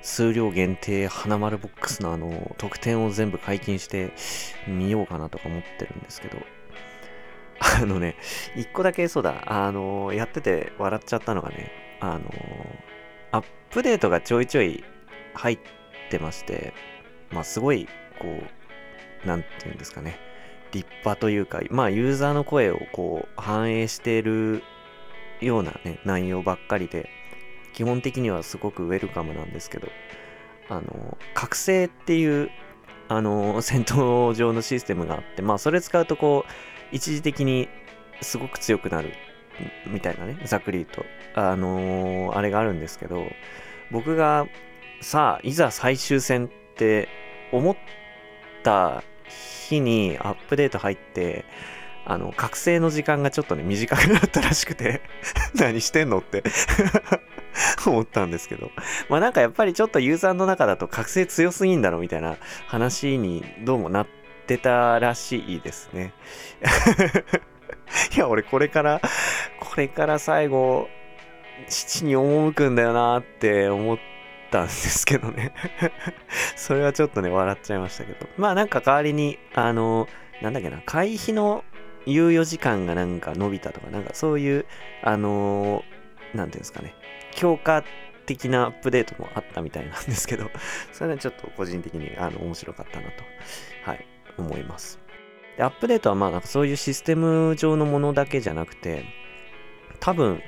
[0.00, 4.12] 数量限定花丸ボックスのあの特典を全部解禁して
[4.66, 6.38] みようかなとか思ってるんですけど。
[7.60, 8.14] あのね
[8.56, 9.42] 一個だけそうだ。
[9.46, 12.30] あのやってて笑っちゃったのがねあの
[13.32, 14.84] アップデートがちょいちょい
[15.34, 15.58] 入っ
[16.08, 16.72] てまして
[17.32, 17.88] まあすごい
[18.20, 20.18] こう何て言うんですかね。
[20.70, 24.62] 立派というかまあユーザーの声をこう反映している
[25.40, 27.08] ようなね内容ばっかりで
[27.78, 29.88] 基本的にはすごくウェルカムなんですけど、
[30.68, 32.50] あの、覚醒っていう、
[33.08, 36.50] あの、戦闘上のシステムがあって、まあ、それ使うとこう、
[36.90, 37.68] 一時的に
[38.20, 39.12] すごく強くなる、
[39.86, 43.26] みたいなね、ざっくりと、あのあれがあるんですけど、
[43.92, 44.48] 僕が、
[45.00, 47.08] さあ、いざ最終戦って
[47.52, 47.76] 思っ
[48.64, 49.04] た
[49.68, 51.44] 日にアップデート入って、
[52.10, 55.02] あの、覚醒の時間がちょっとね、短くなったらしくて
[55.54, 56.42] 何してんのって
[57.86, 58.70] 思ったんですけど。
[59.10, 64.06] まあなんかやっぱりちょっとユーザーの中だと覚醒強すぎんだろみたいな話にどうもなっ
[64.46, 66.14] てたらしいですね。
[68.16, 69.02] いや、俺これから、
[69.60, 70.88] これから最後、
[71.68, 73.98] 父に赴くんだよなって思っ
[74.50, 75.52] たんですけどね
[76.56, 78.26] それはちょっとね、笑っちゃいましたけど。
[78.38, 80.08] まあなんか代わりに、あの、
[80.40, 81.64] なんだっけな、会費の
[82.06, 84.66] 猶予時間がなんか伸びたとか、なんかそういう、
[85.02, 86.94] あのー、なんていうんですかね、
[87.32, 87.84] 強化
[88.26, 90.50] 的なアップデートもあったみたいなんですけど、
[90.92, 93.24] それはちょっと個人的にあの面白かったなと、
[93.84, 94.06] はい、
[94.36, 94.98] 思います。
[95.56, 99.04] で、アップデートはまあなんかそういうシステム上のものだけじゃなくて、
[100.00, 100.42] 多分、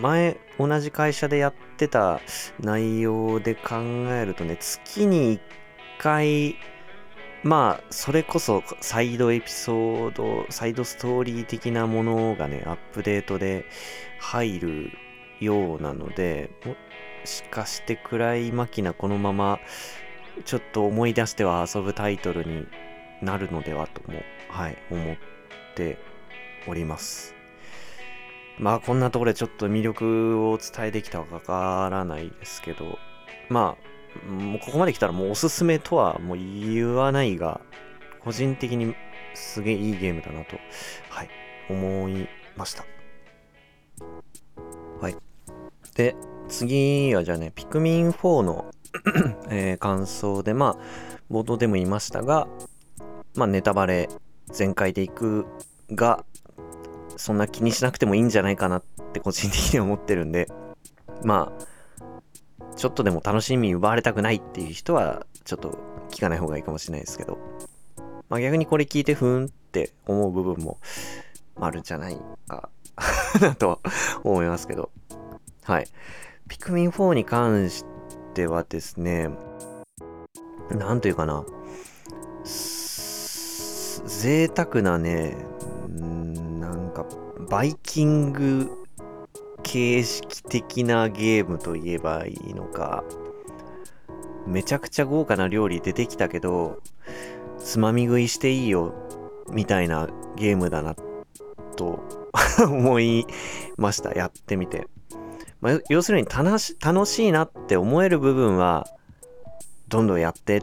[0.00, 2.20] 前同じ会社でやってた
[2.60, 3.76] 内容で考
[4.10, 5.40] えるとね、月に1
[5.98, 6.56] 回
[7.44, 13.66] まあ、それこそサイドエピソード、サイドストーリー的なものがね、アップデートで
[14.18, 14.90] 入る
[15.40, 16.74] ようなので、も
[17.26, 19.58] しかして暗いマキナこのまま
[20.46, 22.66] ちょっと思い出しては遊ぶタイトルに
[23.20, 25.16] なるのではとも、はい、思っ
[25.74, 25.98] て
[26.66, 27.34] おります。
[28.58, 32.98] まあこんなところでちょっと魅力を伝えできたかわからないですけど、
[33.50, 33.93] まあ
[34.28, 37.60] もうここまで来たらもうおすすめとはもう言わないが、
[38.22, 38.94] 個人的に
[39.34, 40.56] すげえいいゲームだなと、
[41.10, 41.28] はい、
[41.68, 42.84] 思いました。
[45.00, 45.16] はい。
[45.94, 46.16] で、
[46.48, 48.70] 次はじゃあね、ピクミン4の
[49.50, 52.48] えー、感想で、まあ、冒頭でも言いましたが、
[53.34, 54.08] まあ、ネタバレ
[54.46, 55.46] 全開でいく
[55.90, 56.24] が、
[57.16, 60.48] そんな気にしなくてもいいんじゃないかなって個人的には思ってるんで、
[61.22, 61.64] まあ、
[62.76, 65.78] ちょっとでも楽しみ奪われたくないっていう人は、ちょっと
[66.10, 67.38] 聞かない方がいいかもしれないですけど、
[68.28, 70.78] まあ、逆にこれ聞いてふーんって思う部分も
[71.60, 72.70] あるんじゃないか
[73.40, 73.78] なとは
[74.22, 74.90] 思いますけど、
[75.62, 75.86] はい。
[76.48, 77.84] ピクミン4に関し
[78.34, 79.30] てはですね、
[80.70, 81.44] なんというかな、
[84.06, 85.36] 贅沢なね、
[85.88, 87.06] なんか、
[87.48, 88.83] バイキング
[89.64, 93.02] 形式的なゲームと言えばいいのか、
[94.46, 96.78] めちゃくちゃ豪華な料理出てきたけど、
[97.58, 98.94] つまみ食いしていいよ、
[99.50, 100.94] みたいなゲームだな、
[101.76, 102.04] と
[102.62, 103.26] 思い
[103.76, 104.12] ました。
[104.12, 104.86] やってみて。
[105.60, 108.86] まあ、要するに楽し楽しいなって思える部分は、
[109.88, 110.62] どんどんやって。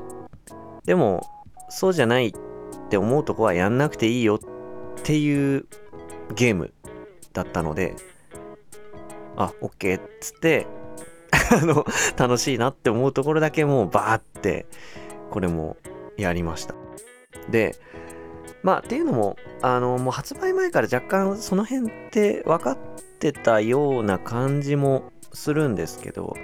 [0.86, 1.28] でも、
[1.70, 2.34] そうじゃないっ
[2.90, 4.40] て思うとこはやんなくていいよっ
[5.04, 5.66] ていう
[6.36, 6.74] ゲーム
[7.34, 7.96] だったので、
[9.36, 10.68] あ、OK っつって、
[11.52, 11.86] あの、
[12.18, 14.66] 楽しいなって思うところだけもうバーって、
[15.30, 15.78] これも
[16.18, 16.76] やりました。
[17.50, 17.76] で、
[18.64, 22.78] まあ、っていうのも、あの、もう発売前から若干その辺って分かっ
[23.20, 26.36] てたような感じもするんですけど、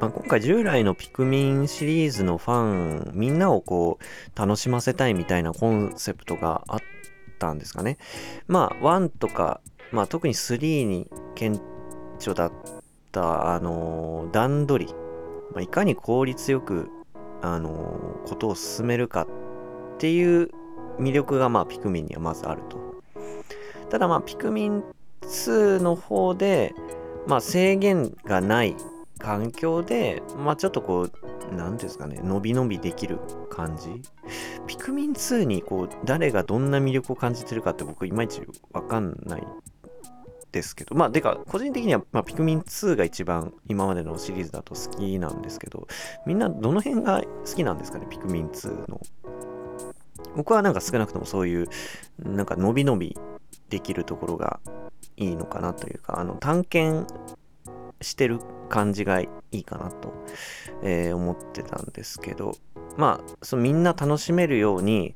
[0.00, 6.80] まあ、今回従来のピクミンシリーズのファン、みんなをこう、楽しませたいみたいなコンセプトがあっ
[7.38, 7.98] たんですかね。
[8.46, 11.08] まあ、1とか、まあ、特に3に
[12.22, 12.52] 著だっ
[13.10, 14.94] た、あの段取り、
[15.52, 16.88] まあ、いかに効率よく、
[17.44, 19.26] あのことを進めるかっ
[19.98, 20.50] ていう
[21.00, 22.78] 魅力が、まあ、ピクミンにはまずあると。
[23.90, 24.84] ただ、まあ、ピクミン
[25.22, 26.72] 2の方で、
[27.26, 28.76] まあ、制限がない
[29.18, 31.12] 環境で、まあ、ちょっとこう、
[31.54, 33.18] 何ですかね、伸び伸びできる
[33.50, 34.02] 感じ。
[34.66, 39.46] ピクミン2にこう、誰がどんな魅力を感じてるかって僕いまいちわかんない
[40.52, 45.88] ですけど、まあ、でか、個人的には、まあ、ピクミン2が一番今までのシリーズだと好きなんですけど、
[46.26, 49.00] みんなどの辺が好きなんですかね、ピクミン2の。
[50.36, 51.68] 僕はなんか少なくともそういう、
[52.18, 53.18] なんか伸び伸び
[53.70, 54.60] できるところが
[55.16, 57.14] いいのかなというか、あの、探検
[58.02, 58.38] してる
[58.68, 60.12] 感じがいいかなと、
[60.82, 62.56] えー、思ってたんですけど、
[62.96, 65.14] まあ、そのみんな楽しめるように、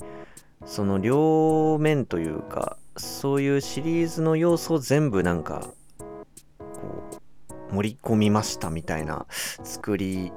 [0.65, 5.69] その両面というか、そういうシリーズの要素を全部なんか、
[6.59, 7.21] こ
[7.71, 9.27] う、盛り込みましたみたいな
[9.63, 10.33] 作り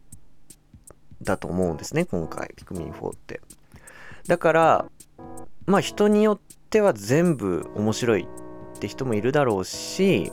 [1.22, 3.42] だと思うんですね、今回、ピクミン4って。
[4.28, 4.86] だから、
[5.66, 8.28] まあ人によっては全部面白い
[8.76, 10.32] って人もいるだろうし、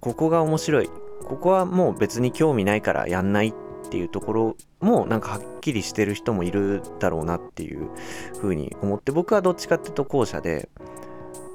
[0.00, 0.90] ここが面白い。
[1.24, 7.90] ここはもう別に興味ないからやんないっていうところもなんかはっきりしてる人もいるだろうなっていう
[8.38, 10.68] ふうに思って僕はどっちかっていうと後者で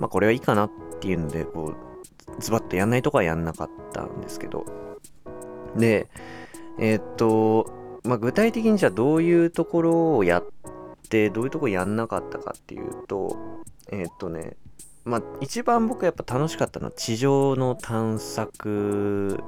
[0.04, 1.74] まあこれはいいかなっていうのでこ
[2.38, 4.66] うズバッとやんないとこはやんなかったんですけど。
[5.78, 6.10] で
[6.78, 7.72] えー、っと
[8.04, 10.46] まあ具体的にじゃあどういうところをやっ
[11.08, 14.58] てどういうとこやんなかったかっていうとえー、っとね
[15.06, 19.40] まあ一番僕やっぱ楽しかったのは地上の探索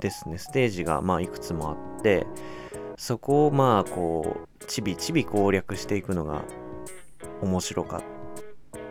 [0.00, 0.38] ですね。
[0.38, 2.26] ステージがまあいくつもあって
[2.96, 6.42] そこをまあこうちびちび攻略していくのが
[7.42, 8.19] 面白かっ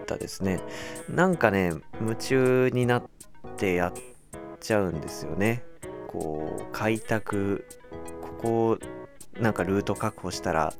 [0.10, 0.60] たですね。
[1.08, 3.04] なんかね夢中になっ
[3.58, 3.93] てやっ
[4.60, 5.63] ちゃうんですよね。
[6.08, 7.65] こう開拓
[8.22, 8.80] ここ
[9.39, 10.74] なんかルート確保したら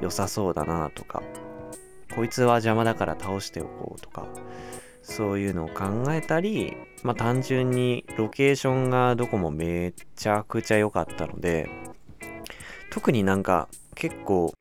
[0.00, 1.22] 良さそうだなとか
[2.14, 4.26] こいつは邪魔だから倒しておこうとか
[5.02, 11.68] そういうのを考えたり、まあ単純にロケーションがどこもめちゃくちゃ良かったので、
[12.90, 14.52] 特になんか結構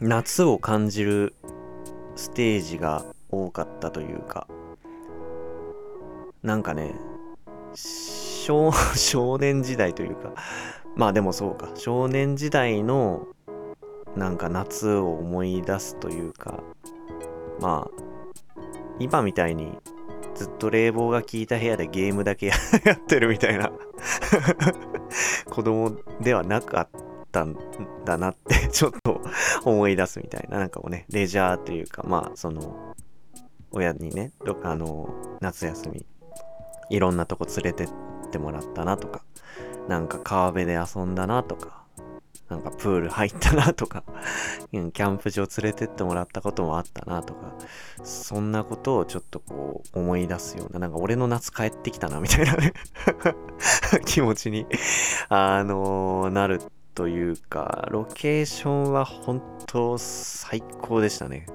[0.00, 1.34] 夏を感じる
[2.16, 3.04] ステージが
[3.34, 4.46] 多かったというか、
[6.42, 6.94] なんかね、
[7.74, 10.32] 少 少年時代というか、
[10.96, 13.26] まあでもそうか、少年時代の
[14.16, 16.62] なんか夏を思い出すというか、
[17.60, 18.04] まあ
[18.98, 19.78] 今みたいに
[20.34, 22.46] ずっと冷房が効いた部屋でゲームだけ
[22.84, 23.72] やってるみたいな
[25.50, 27.56] 子供ではなかったん
[28.04, 29.20] だなってちょっと
[29.64, 32.93] 思い出すみたいななんかこうねレジャーというかまあその
[33.74, 34.32] 親にね
[34.62, 35.08] あの
[35.40, 36.06] 夏休み
[36.90, 37.88] いろんなとこ連れてっ
[38.30, 39.22] てもらったなとか
[39.88, 41.84] なんか川辺で遊んだなとか
[42.48, 44.04] なんかプール入ったなとか、
[44.70, 47.54] キャンプ場連れてってもらったこともあったなとか、
[48.04, 52.74] そんなことをちょっとこう思い出すような、なんか俺の夏帰ってきたなみたいなね
[54.04, 54.66] 気持ちに、
[55.30, 56.60] あのー、なる
[56.94, 61.46] というか、ロケーションは本当最高でしたね。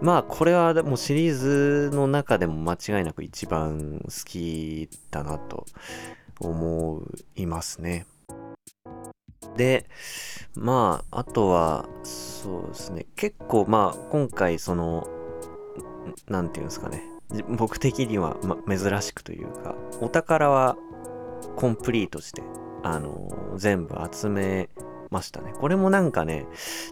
[0.00, 5.66] まあこれはもうシリーズの中でも間違いなく一番好きだなと
[6.40, 7.02] 思
[7.34, 8.06] いますね。
[9.56, 9.88] で、
[10.54, 15.06] まあ、あとは、そうですね、結構、まあ、今回、その、
[16.28, 17.02] なんていうんですかね、
[17.56, 20.76] 僕的には、ま、珍しくというか、お宝は
[21.56, 22.42] コンプリートして、
[22.82, 24.68] あの、全部集め
[25.10, 25.52] ましたね。
[25.58, 26.46] これもなんかね、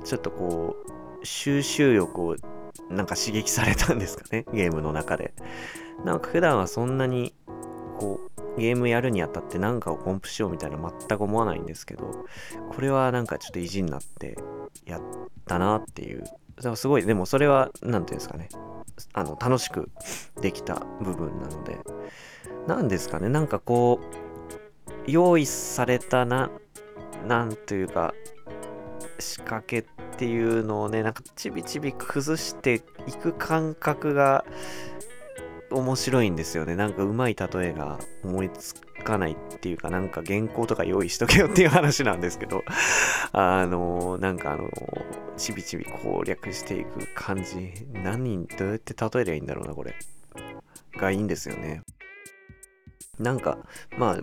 [0.04, 0.76] ちょっとこ
[1.22, 2.36] う、収集欲を
[2.90, 5.34] なんか刺激されたんですかね、 ゲームの中で。
[6.04, 7.34] なんか普段はそんなに、
[7.98, 8.20] こ
[8.56, 12.24] う、ゲームやるにあたって何かをコンプしようみたいな全く思わないんですけど、
[12.70, 14.36] これはなんかちょっと意地になって
[14.84, 15.02] やっ
[15.46, 16.24] たなっていう。
[16.76, 18.48] すごい、でもそれは、何ていうんですかね？
[19.12, 19.90] あの、楽しく
[20.40, 21.78] できた部分なので、
[22.66, 26.50] 何ですかね、なんかこう、用意されたな、
[27.26, 28.14] なんというか、
[29.18, 34.44] 仕掛けっていうのをね、なんかちびちび崩していく感覚が、
[35.70, 36.76] 面白いんですよね。
[36.76, 42.62] なんかうまい例えが思いつかないっていうか、なんか原稿とか用意しとけよっていう話なんですけど、
[43.32, 44.70] あの、なんかあの、
[45.36, 49.96] ちびちび攻略していく感じ、何人、どうやって例えりゃいいんだろうな、これ。
[50.96, 51.82] がいいんですよね。
[53.18, 53.58] なんか、
[53.98, 54.20] まあ、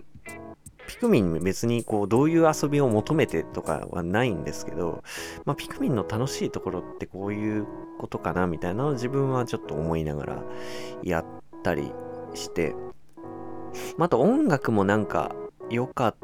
[0.86, 5.02] ピクミン別にこうどういう遊びを求めてとかはないんですけど、
[5.44, 7.66] まあ、ピクミンの楽しいところってこういう
[7.98, 10.42] ことかなみたいなのを自分はちょっと思いながら
[11.02, 11.24] やっ
[11.62, 11.92] たり
[12.34, 12.74] して、
[13.96, 15.34] まあ、あと音楽もなんか
[15.70, 16.16] 良かっ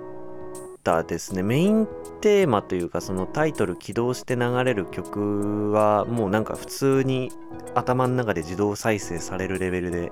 [0.82, 1.42] たですね。
[1.42, 1.88] メイン
[2.20, 7.30] テーマというかそのタイトル起動して流れる曲はもうなんか普通に
[7.74, 10.10] 頭の中で自動再生されるレベルで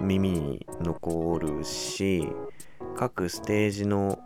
[0.00, 2.28] 耳に残るし
[2.96, 4.18] 各ステージの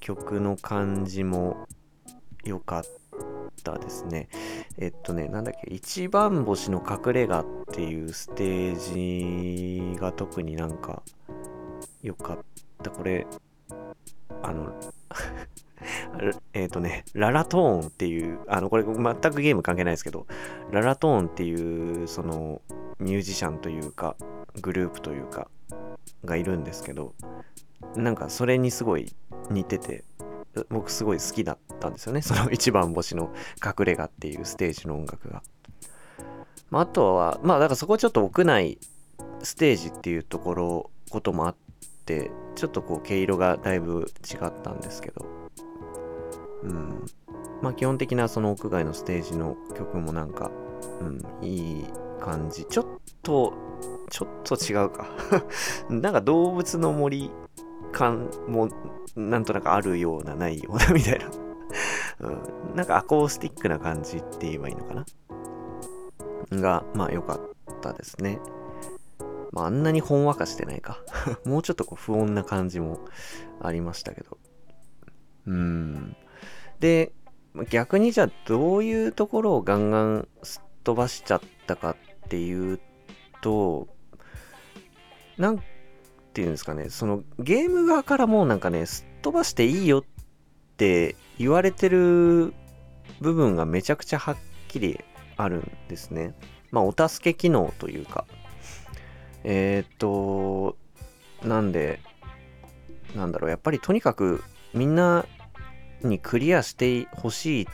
[0.00, 1.66] 曲の感じも
[2.44, 2.84] 良かっ
[3.64, 4.28] たですね。
[4.78, 11.02] えっとね、なんだっけ、一番星の隠れ家っていうステージが特になんか
[12.02, 12.38] 良かっ
[12.82, 12.90] た。
[12.90, 13.26] これ、
[14.42, 14.74] あの、
[16.52, 20.26] えっ、とね、ララトーンっていう、あの、これ全くゲーム関係ないですけど、
[20.70, 22.62] ララトーンっていう、その、
[22.98, 24.16] ミュージシャンというか、
[24.60, 25.48] グループというか、
[26.24, 27.14] がいるんですけど、
[27.96, 29.14] なんかそれにすごい
[29.50, 30.04] 似てて、
[30.70, 32.22] 僕すごい好きだったんですよね。
[32.22, 33.30] その一番星の
[33.64, 35.42] 隠れ家っていうステージの音楽が。
[36.70, 38.78] まあ、あとは、まあだからそこちょっと屋内
[39.42, 41.56] ステージっていうところ、こともあっ
[42.04, 45.26] て、ちょっとこう毛色がだいぶ違ったんですけど、
[46.62, 47.06] うん。
[47.62, 50.50] まあ基本的なその屋外のステージの曲もなんか、
[51.00, 51.86] うん、いい
[52.20, 52.64] 感じ。
[52.64, 52.86] ちょっ
[53.22, 53.54] と、
[54.10, 55.08] ちょっと違うか
[55.90, 57.30] なんか動物の森
[57.96, 58.68] 感も
[59.16, 61.30] なんとなくあるようなないようなみたいな
[62.20, 62.30] う
[62.72, 65.06] ん、なんかアコースティックな感じって言えばいいのかな？
[66.60, 68.38] が、まあ良かったですね。
[69.52, 71.02] まああんなにほんわかしてないか
[71.44, 73.00] もうちょっとこう不穏な感じも
[73.60, 74.38] ありましたけど。
[75.46, 76.16] うん。
[76.80, 77.12] で、
[77.70, 82.80] 逆にじゃあどういうところをガンガンすっ飛ばしちゃったかっていう
[83.40, 83.88] と、
[85.38, 85.62] なん
[86.36, 90.04] ていうんですかね、そのゲーム側からもうなんかね、すっ飛ばしていいよっ
[90.76, 92.52] て言われてる
[93.22, 94.36] 部分がめちゃくちゃはっ
[94.68, 95.00] きり
[95.38, 96.34] あるんですね。
[96.70, 98.26] まあ、お助け機能というか。
[99.44, 100.76] えー、っと、
[101.42, 102.00] なんで、
[103.14, 105.24] なんだろう、やっぱりとにかくみんな
[106.02, 107.66] にクリアしてほしいっ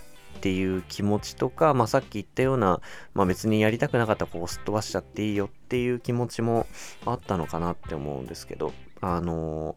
[0.42, 2.80] ていう気持ちとか、まあ、さっき言ったような、
[3.14, 6.66] まあ、別にやりたくなかったらこうすっ飛ばしちゃっていいよっていう気持ちも
[7.06, 9.76] あったのかなって思うんですけど、あの、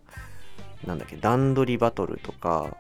[0.85, 2.75] なんだっけ、段取りバトルとか、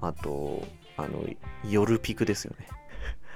[0.00, 0.62] あと、
[0.96, 1.24] あの、
[1.68, 2.66] 夜ピクですよね。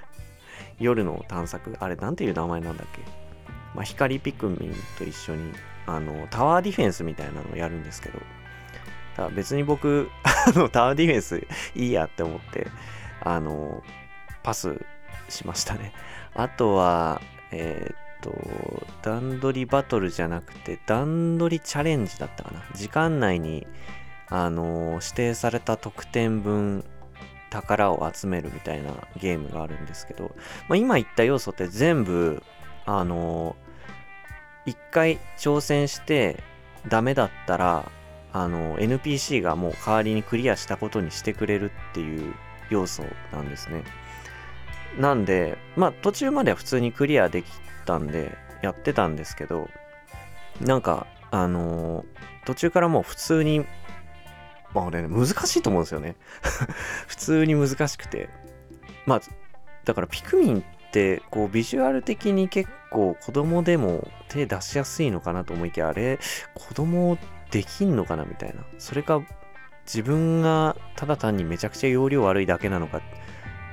[0.81, 1.77] 夜の探索。
[1.79, 3.03] あれ、なんていう名前なんだっけ？
[3.75, 5.53] まあ、光ピクミンと一緒に、
[5.87, 8.19] あの、タワーディフェンスみたいなのをやるんですけど、
[9.17, 12.67] だ別に僕、 あの、タワーディフェンスいいやって思って、
[13.23, 13.83] あの、
[14.43, 14.85] パス
[15.29, 15.93] しましたね。
[16.35, 17.21] あとは、
[17.53, 22.63] えー、っと、段取りバトルじゃなくて、段取りチャレンジだったかな。
[22.75, 23.67] 時間内に、
[24.29, 26.85] あの、指定された得点分、
[27.51, 30.31] 宝を集めるみたいなゲームがあるんですけど、
[30.69, 32.43] まあ、今言った要素って全部、
[32.87, 33.57] あの、
[34.67, 36.43] 一回挑戦して
[36.89, 37.91] ダメだったら、
[38.33, 42.35] あの、NPC がもう代わりにクリアしたことにしてくれるっていう
[42.71, 43.85] 要素なんですね。
[44.99, 47.47] なんで、まあ途中までは普通にクリアでき
[47.85, 49.69] たんで、やってたんですけど、
[50.61, 53.61] なんか、あのー、途中からもう普通に、
[54.75, 56.17] まあ俺ね、難しいと思うんですよね。
[57.09, 58.29] 普通に難しくて。
[59.07, 59.21] まあ、
[59.85, 66.19] だからピクミンって、こうビジュアル的に結構子供でも手出しやすいのかなと思いきや、あれ、
[66.55, 67.19] 子供
[67.51, 68.63] できんのかなみたいな。
[68.79, 69.23] それか、
[69.85, 73.01] 自分がただ単にめちゃくちゃ容量悪いだけなのか、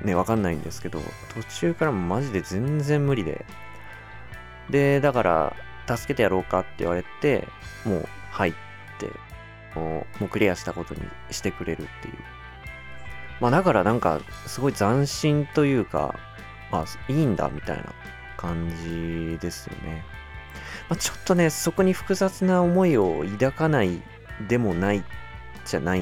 [0.04, 1.00] ね、わかんないんですけど、
[1.34, 3.46] 途中からマジで全然無理で。
[4.70, 5.56] で、だから、
[5.88, 7.48] 助けてやろうかって言われて、
[7.86, 8.54] もう入っ
[9.00, 9.12] て、
[9.80, 11.02] もうクリアしたことに
[11.32, 12.16] してくれるっていう。
[13.40, 16.16] まあだからなんか、すごい斬新というか、
[16.72, 17.94] あ、いいんだみたいな
[18.36, 20.04] 感じですよね。
[20.90, 24.02] まあ、ちょっとね、そこに複雑な思いを抱かない
[24.48, 25.04] でもない
[25.68, 26.02] じゃない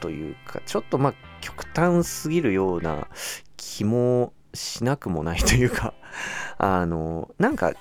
[0.00, 3.08] というか、ちょっとまあ極端すぎるような
[3.56, 5.94] 気もしなくもないというか、
[6.58, 7.72] あの、なんか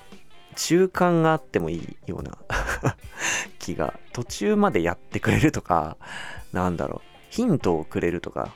[0.55, 2.37] 中間があってもいいような
[3.59, 5.97] 気が、途中までやってくれるとか、
[6.51, 8.53] なんだろう、ヒントをくれるとか、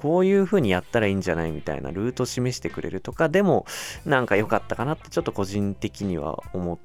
[0.00, 3.66] こういう風にやったらいいんじゃないみたいなルートを示してくれるとかでも
[4.06, 6.78] なんか良かったかなってちょっと個人的には思っ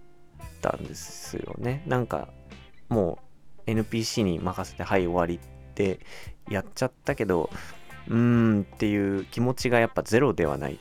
[0.62, 1.82] たんですよね。
[1.86, 2.28] なんか
[2.90, 3.25] もう
[3.68, 6.00] NPC に任せてはい終わりって
[6.50, 7.50] やっちゃったけど
[8.08, 10.80] うーんっていう気持ちがやっぱゼロではない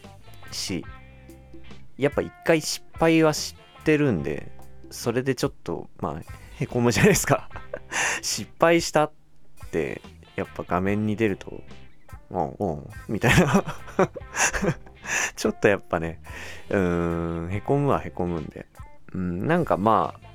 [0.51, 0.85] し
[1.97, 4.53] やっぱ一回失敗は知ってるんで
[4.91, 6.21] それでちょっとまあ
[6.57, 7.49] へこむじゃないですか。
[8.23, 9.13] 失敗したっ
[9.71, 10.01] て
[10.37, 11.63] やっぱ画面に出ると
[12.31, 13.65] うんうんみたいな。
[15.37, 16.21] ちょっとやっぱね、
[16.71, 18.67] うーん、へこむはへこむんで、
[19.13, 20.34] うん、なんかまあ、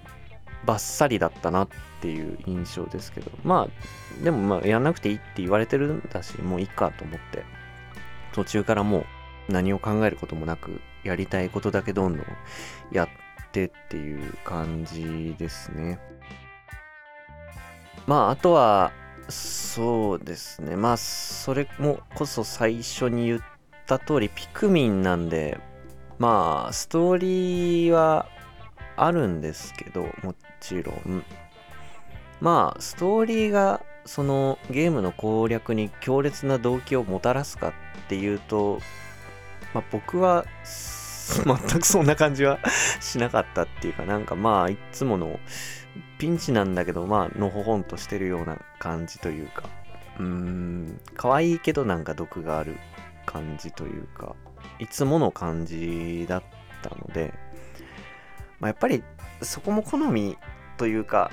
[0.65, 1.67] バッサリだったなっ
[2.01, 7.43] ていう印象ですけど、まあ、でもまあ、やんなくていいって言われてるんだし、もういいかと思って、
[8.33, 9.05] 途中からもう
[9.51, 12.25] 何を考えることもなく、やりたいことだけどんどん
[12.91, 13.09] やっ
[13.51, 15.99] てっていう感じですね。
[18.05, 18.91] まあ、あとは、
[19.29, 20.75] そうですね。
[20.75, 23.41] まあそれもこそ最初に言っ
[23.85, 25.59] た通りピクミンなんで
[26.17, 28.27] まあストーリーは
[28.97, 31.23] あるんですけどもちろん。
[32.41, 37.73] まあストーリーがそのゲームの攻略に強烈な動機をもたらすかっ
[38.07, 38.79] ていうと、
[39.73, 42.59] まあ、僕は 全くそんな感じは
[43.01, 45.39] しなかったっていうかなんかまあいつもの
[46.17, 49.63] ピンチなんだけどまあのほほんとしてるような感じというか。
[50.17, 52.77] うーん可愛いけどなんか毒がある
[53.25, 54.35] 感じというか
[54.79, 56.43] いつもの感じだっ
[56.81, 57.33] たので、
[58.59, 59.03] まあ、やっぱり
[59.41, 60.37] そこも好み
[60.77, 61.31] というか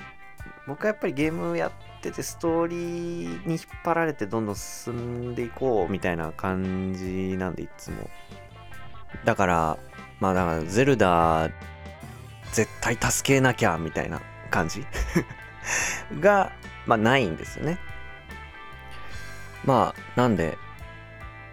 [0.67, 8.09] 僕はやっぱりゲームやっててストーリーに引っ張られてどんどん進んでいこうみたいな感じなんでいつも。
[9.25, 9.79] だから
[10.21, 11.49] まあだからゼルダ
[12.53, 14.85] 絶対助けなきゃみたいな感じ？
[16.21, 16.53] が
[16.87, 17.79] まあないんですよね。
[19.65, 20.57] まあなんで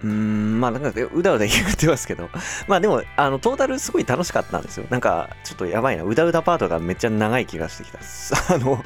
[0.04, 2.30] うーん、まあなんかうだうだ言ってますけど、
[2.68, 4.86] まあでも、あの、トータルすごい楽しかったんですよ。
[4.89, 7.99] なんか、ちょっとやばいな、うだうだパートがめっちゃ長い気がしてきた。
[8.54, 8.84] あの、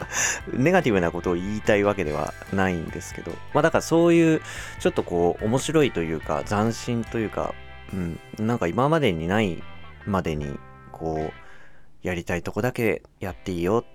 [0.54, 4.42] ネガティブなことを言いたいわけではないんですけど、まあだからそういう、
[4.80, 7.54] ちょっとこう、面白いというか、斬新というか、
[7.94, 9.64] うん、なんか今までにない
[10.06, 10.60] までに、
[10.92, 13.86] こう、やりたいとこだけやっていいよ。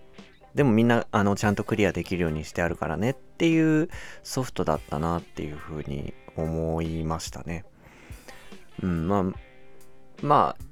[0.54, 3.88] でもみんな、あの、ちゃんとクリアできるようにしてあるからねっていう
[4.22, 7.64] ソフトだったなっていうふうに思いましたね。
[8.82, 9.24] うん、まあ、
[10.22, 10.64] まあ、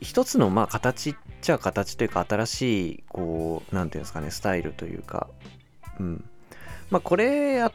[0.00, 5.28] 一つの、まあ、形っちゃ形というか、新しい、こう、なんていうんですかね、スタイルというか、
[5.98, 6.24] うん。
[6.90, 7.72] まあ、これやっ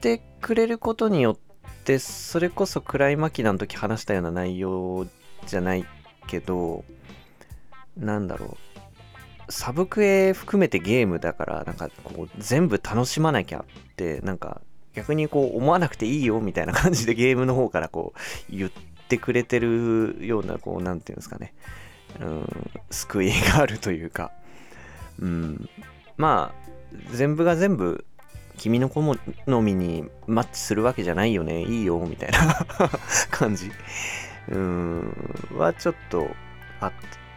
[0.00, 1.38] てくれることによっ
[1.84, 5.06] て、それこそクライマキナの時話したような内容
[5.46, 5.84] じゃない
[6.26, 6.84] けど、
[7.96, 8.56] なんだろ
[9.48, 9.52] う。
[9.52, 14.60] サブクエ含めてゲームだから、なんかこう、全部楽しまなきゃって、なんか
[14.96, 18.70] 逆にこう思わなくていいよみたいな感じで ゲームの方からこう言っ
[19.08, 21.54] てくれてるようなこう何て言うんですかね。
[22.18, 24.32] うん救いがあるというか。
[25.20, 25.68] うん。
[26.16, 28.06] まあ全部が全部
[28.56, 29.02] 君の好
[29.60, 31.62] みにマッチするわけじゃないよね。
[31.62, 32.66] いいよみたいな
[33.30, 33.70] 感じ。
[34.48, 35.14] うん。
[35.58, 36.26] はちょっと
[36.80, 36.92] あっ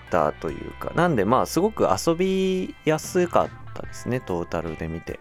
[0.10, 0.93] たというか。
[0.95, 4.22] なんでまあすごく遊びやすかったですね。
[4.22, 5.20] トータルで見て。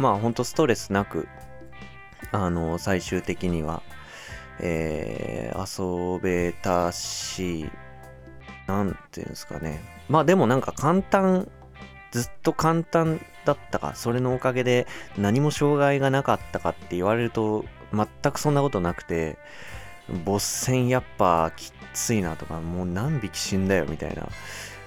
[0.00, 1.28] まあほんとストレスなく、
[2.32, 3.82] あの、最終的には、
[4.58, 7.70] えー、遊べたし、
[8.66, 9.80] なんていうんですかね。
[10.08, 11.48] まあでもなんか簡単、
[12.12, 14.86] ずっと簡単だったか、それのおかげで
[15.18, 19.36] 何も障害がなかったかって言われると、全くそんなことなくて、
[20.24, 24.28] ボス戦やっぱきついなとか、もう何匹死んだよみたいな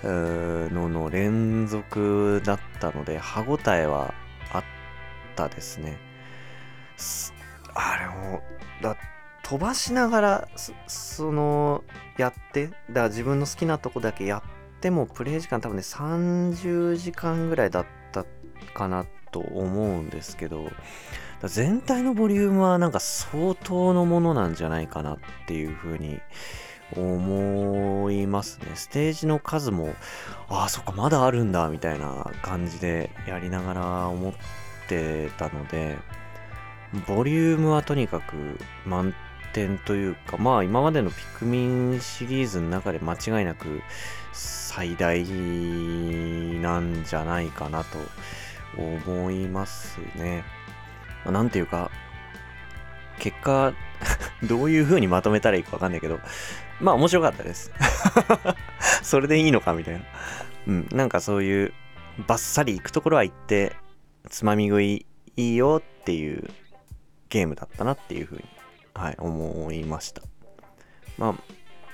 [0.04, 4.14] のの連続だったので、歯応えは
[5.34, 5.98] ったですね。
[7.74, 8.42] あれも、
[8.82, 8.96] だ
[9.44, 10.48] 飛ばしながら、
[10.88, 11.84] その、
[12.18, 14.44] やって、だ自分の好きなとこだけや
[14.78, 18.26] っても、プレイ時間多分ね、30時間ぐらいだった
[18.74, 20.72] かなと思うんですけど、
[21.44, 26.22] 全体のボリュームはなんか相当のものなんじゃないかなっていうふうに
[26.96, 28.68] 思いますね。
[28.76, 29.94] ステージの数も、
[30.48, 34.34] ああ、そっか、まだあるんだ、みたいな感じでやりながら思っ
[34.88, 35.98] てたので、
[37.08, 39.14] ボリュームはとにかく満
[39.54, 43.82] 点というか、まあ今までのピクミンシリーズの中で間違いなく
[44.32, 47.98] 最大なんじゃないかなと
[48.78, 50.44] 思いますね。
[51.24, 51.92] まあ、なんていうか、
[53.20, 53.74] 結果、
[54.44, 56.20] どういう風にまとめたらいいかわかんないけど、
[56.82, 57.72] まあ面白かったです。
[59.02, 60.02] それでいいのかみたいな。
[60.68, 61.74] うん、なんかそういう、
[62.28, 63.76] バッサリ行くところは行って、
[64.30, 65.06] つまみ食い
[65.36, 66.50] いいよっていう
[67.30, 68.44] ゲームだったなっていうふうに、
[68.94, 70.22] はい、思いました。
[71.18, 71.36] ま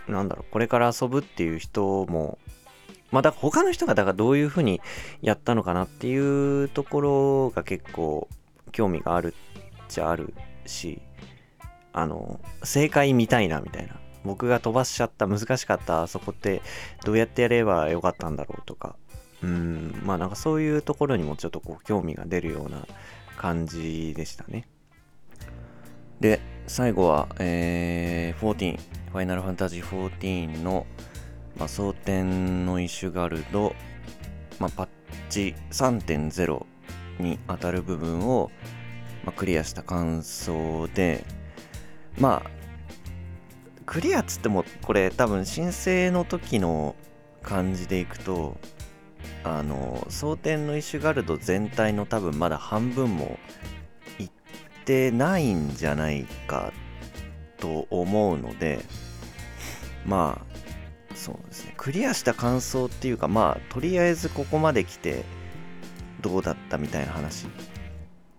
[0.08, 2.38] あ、なんだろう、これから遊ぶっていう人も、
[3.12, 4.82] まあ、だ他の人がだからどういうふうに
[5.22, 8.28] やったのかなっていうところが結構
[8.72, 10.34] 興味があるっちゃある
[10.66, 11.02] し、
[11.94, 14.00] あの、正解見たいなみたいな。
[14.24, 16.62] 僕が飛ばしちゃった難しかったあそこって
[17.06, 18.98] どうやってやればよかったんだろうとか
[19.44, 22.86] うんまあなんかそういうところにもちょっとこう興味が出るような
[23.38, 24.68] 感じでしたね。
[26.20, 28.78] で最後は、えー、14
[29.12, 30.86] ファイナルファンタジー14の、
[31.58, 33.74] まあ、蒼天のイシュガルド、
[34.60, 34.88] まあ、パッ
[35.30, 36.66] チ3.0
[37.20, 38.52] に当たる部分を、
[39.24, 41.24] まあ、クリアした感想で
[42.20, 42.52] まあ
[43.86, 46.96] クリアっつってもこれ多分申請の時の
[47.42, 48.58] 感じでいくと
[49.44, 53.40] あの蒼天のイシュガルド全体の多分まだ半分も
[54.20, 54.30] いっ
[54.86, 56.74] てないんじゃないか
[57.58, 58.80] と思うので
[60.06, 61.74] まあそうですね。
[61.78, 65.24] クリアした感想っていうかまあとりあえずここまで来て
[66.22, 67.48] どうだったみたいな話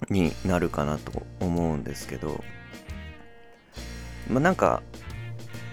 [0.08, 2.42] になるかなと思うんですけど
[4.28, 4.82] まあなんか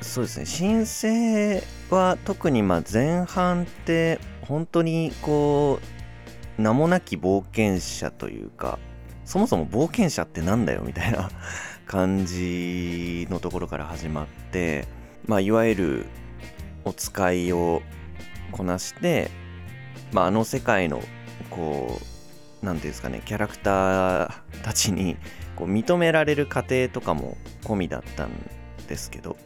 [0.01, 0.45] そうですね。
[0.45, 5.80] 申請は特にま前半って本当にこ
[6.58, 8.80] う名もなき冒険者というか
[9.26, 11.30] そもそも冒険者ってなんだよみたいな
[11.86, 14.88] 感じのところから始まって
[15.26, 16.06] まあいわゆる
[16.86, 17.82] お使いを
[18.52, 19.30] こなして
[20.12, 21.02] まああの世界の
[21.50, 22.00] こ
[22.62, 24.32] う何ていうんですかねキャラクター
[24.64, 25.18] たちに
[25.56, 28.32] こう認められる過程とかも込みだったん
[28.88, 29.38] ですけど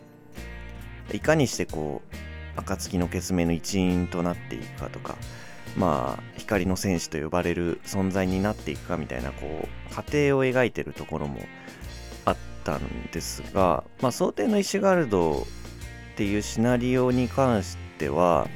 [1.12, 5.16] いかにしてこう暁の決命の一員となっていくかとか
[5.78, 11.42] まあ光の戦士と呼ばれる存在になっていくかみたいなこう過程を描いてるところも
[12.26, 15.46] あったんですがまあ想定のイシュガルド
[16.14, 18.48] っていうシナリオに関しては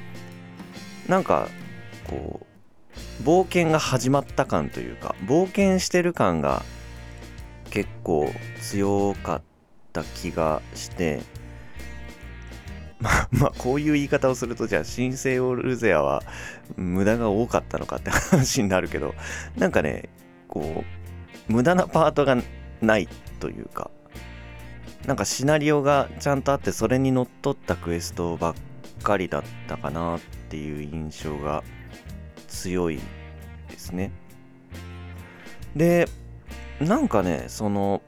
[1.08, 1.48] なんか
[2.08, 6.64] こう冒険が始まった感というか冒険してる感が
[7.70, 8.32] 結構
[8.62, 9.42] 強かっ
[9.94, 11.22] た気がして
[13.06, 16.24] まあ、まあ、こういう言い方をすると、じゃあ、新生オルゼアは
[16.76, 19.14] 無駄が多かったのかって話になるけど、
[19.58, 20.10] なんかね、
[20.48, 20.84] こ
[21.48, 22.36] う、無駄なパートが
[22.82, 23.08] ない
[23.40, 23.92] というか、
[25.06, 28.56] なんかシナリオがちゃんとあって、それにのっとったクエストばっ
[29.04, 31.64] かりだったかなっていう印象が
[32.48, 33.00] 強い
[33.70, 34.12] ですね。
[35.76, 36.08] で、
[36.80, 38.02] なんかね、その、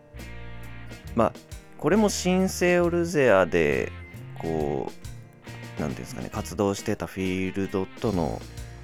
[1.13, 1.33] まあ、
[1.77, 3.91] これも新生オルゼアで
[4.39, 8.41] こう何ていうんですかね活動してたフィールドとの、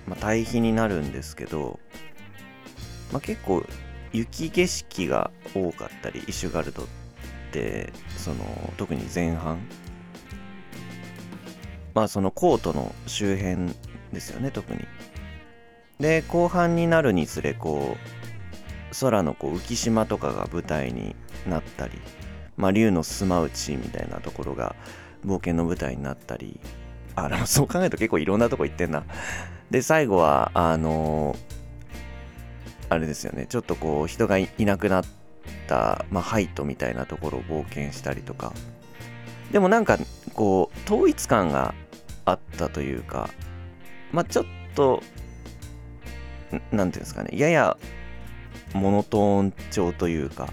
[0.07, 1.79] まあ、対比になるんですけど、
[3.11, 3.65] まあ、結構
[4.11, 6.85] 雪景色が多かったりイシュガルドっ
[7.51, 9.59] てその特に前半
[11.93, 13.73] まあそのコートの周辺
[14.11, 14.79] ですよね特に。
[15.99, 21.15] で後半になるにつれこう空のこう浮島とかが舞台に
[21.47, 21.99] なったり
[22.57, 24.75] まあ竜のスマウチみたいなところが
[25.25, 26.59] 冒険の舞台になったり
[27.15, 29.03] あ のそう考えると結構いろんなとこ行ってんな。
[29.71, 31.35] で最後はあの
[32.89, 33.47] あれですよね。
[33.47, 35.05] ちょっとこう人がいなくなっ
[35.67, 38.53] た、まあ、ハイトみたいなところを冒険したりとか。
[39.51, 39.97] でもなんか
[40.33, 41.73] こう統一感が
[42.25, 43.29] あったというか
[44.11, 44.45] まあちょっ
[44.75, 45.03] と
[46.71, 47.29] 何ていうんですかね。
[47.37, 47.77] やや
[48.73, 50.51] モノトーン調というか。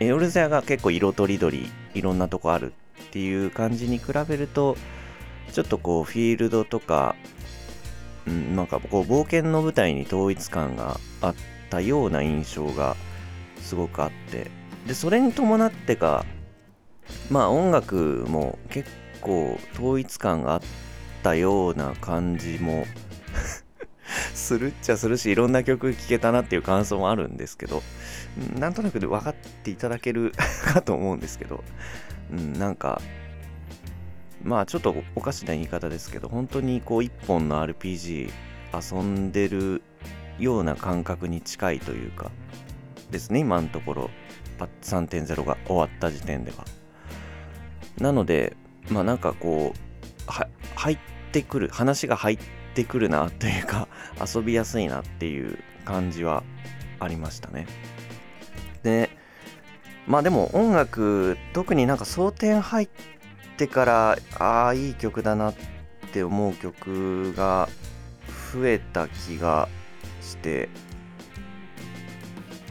[0.00, 2.74] エオルゼアが結構色とりどりいろんなとこある
[3.14, 4.76] っていう感じに比べると
[5.52, 7.14] ちょっとこうフィールドとか、
[8.26, 11.34] うん、なんかこう冒険の舞台に統一感があっ
[11.70, 12.96] たような印象が
[13.60, 14.50] すごくあって
[14.88, 16.26] でそれに伴ってか
[17.30, 18.90] まあ音楽も結
[19.20, 20.62] 構統一感があっ
[21.22, 22.84] たような感じも
[24.34, 27.84] するっちゃするしいろんな曲聴けたなっていう感想もあるんですけど
[28.58, 30.32] なんとなくで分かっていただける
[30.66, 31.62] かと思うんですけど
[32.30, 33.00] うん、なんか、
[34.42, 38.30] まあちょっとおかしな言い方ですけど、本当にこう一本の RPG
[38.72, 39.82] 遊んでる
[40.38, 42.30] ような感覚に近いというか、
[43.10, 44.10] ですね、今のところ、
[44.58, 46.64] パッチ3.0が終わった時点では。
[47.98, 48.56] なので、
[48.90, 49.84] まあなんかこう、
[50.74, 50.98] 入っ
[51.32, 52.38] てくる、話が入っ
[52.74, 53.88] てくるなというか、
[54.34, 56.42] 遊びやすいなっていう感じは
[57.00, 57.66] ありましたね。
[58.82, 59.10] で、
[60.06, 62.88] まあでも音楽特になんか争点入っ
[63.56, 65.54] てからああいい曲だなっ
[66.12, 67.68] て思う曲が
[68.52, 69.68] 増えた気が
[70.20, 70.68] して。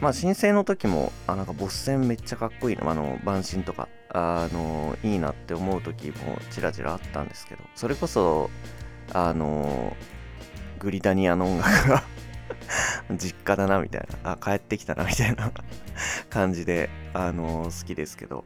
[0.00, 3.88] まあ申請の時もあなんかボス戦めっちゃかっこいいなあの晩神とか。
[4.16, 7.64] あのいいなって思う時もちらちらあったんですけど。
[7.74, 8.48] それこそ
[9.12, 9.96] あの
[10.78, 12.04] グリダニアの音楽が
[13.10, 14.32] 実家だなみたいな。
[14.32, 15.52] あ帰ってきたなみたいな
[16.30, 18.44] 感じで、あのー、好きですけど。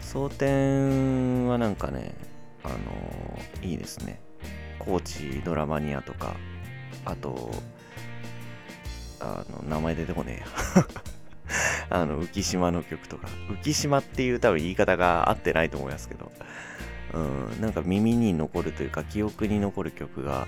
[0.00, 2.14] 蒼天はなんかね、
[2.62, 4.20] あのー、いいですね。
[4.78, 6.36] 高知ドラマニアとか
[7.04, 7.50] あと
[9.18, 10.46] あの名前出てこねえや。
[11.90, 13.28] あの浮島の曲とか。
[13.62, 16.30] 浮島っていう多分言い方が合ってないと思いますけど。
[17.14, 20.46] うんなんか耳に残るというか記憶に残る曲が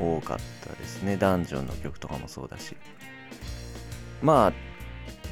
[0.00, 1.16] 多かったですね。
[1.16, 2.76] ダンジョンの曲とかもそうだし。
[4.22, 4.52] ま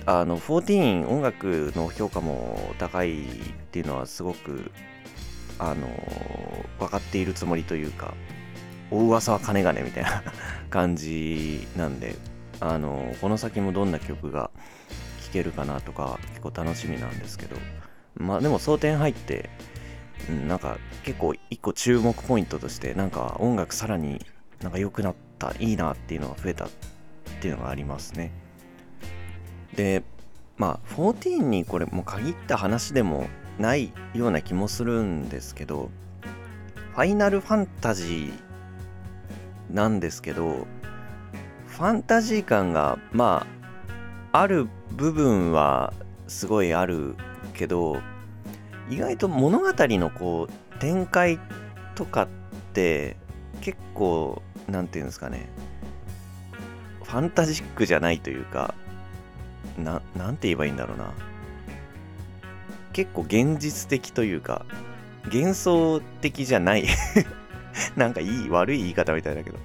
[0.07, 3.25] ああの14音楽の評価も高いっ
[3.71, 4.71] ていうのはすごく
[5.59, 5.87] あの
[6.79, 8.15] 分かっているつもりというか
[8.91, 10.23] お噂は金がねみたいな
[10.71, 12.15] 感じなんで
[12.61, 14.51] あのこの先もどんな曲が
[15.27, 17.57] 聴けるかなとか結構楽しみなんですけど
[18.17, 19.51] まあでも争点入って、
[20.31, 24.25] うん、なんか結構一個注目ポイントとしてなんか音楽さらに
[24.63, 26.69] なんか良くなったいいなっていうのが増えたっ
[27.41, 28.33] ていうのがありますね。
[29.75, 30.03] で
[30.57, 33.29] まあ14にこれもう限った話でも
[33.59, 35.91] ないような気もするんですけど
[36.95, 40.67] ファイナルファンタジーなんですけど
[41.67, 43.47] ファンタジー感がま
[44.33, 45.93] あある部分は
[46.27, 47.15] すごいある
[47.55, 48.01] けど
[48.91, 51.39] 意外と物語のこう展開
[51.95, 52.29] とかっ
[52.73, 53.17] て
[53.61, 55.49] 結構何て言うんですかね。
[57.03, 58.75] ファンタジックじゃないというか
[59.79, 61.13] ななんて言えばいいんだろうな。
[62.93, 64.67] 結構現実的というか
[65.27, 66.87] 幻想的じゃない。
[67.97, 69.59] なんかいい悪い言い方みたいだけど、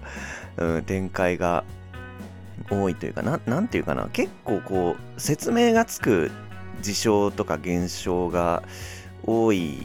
[0.57, 1.63] うん、展開が
[2.69, 4.07] 多いというかななんていうかな。
[4.13, 6.31] 結構こう説明がつく
[6.81, 8.63] 事象とか現象が
[9.25, 9.77] 多い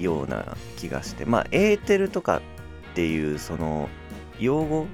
[0.00, 1.24] ような気がして。
[1.24, 3.88] まあエーテルとかっていうその
[4.38, 4.86] 用語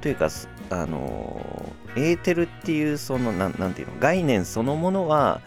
[0.00, 0.28] というか
[0.70, 5.40] あのエーテルっていうそのななんていうの概念そのものは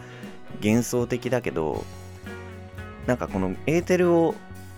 [0.62, 1.84] 幻想的だけど
[3.06, 4.34] なんかこのエーテルを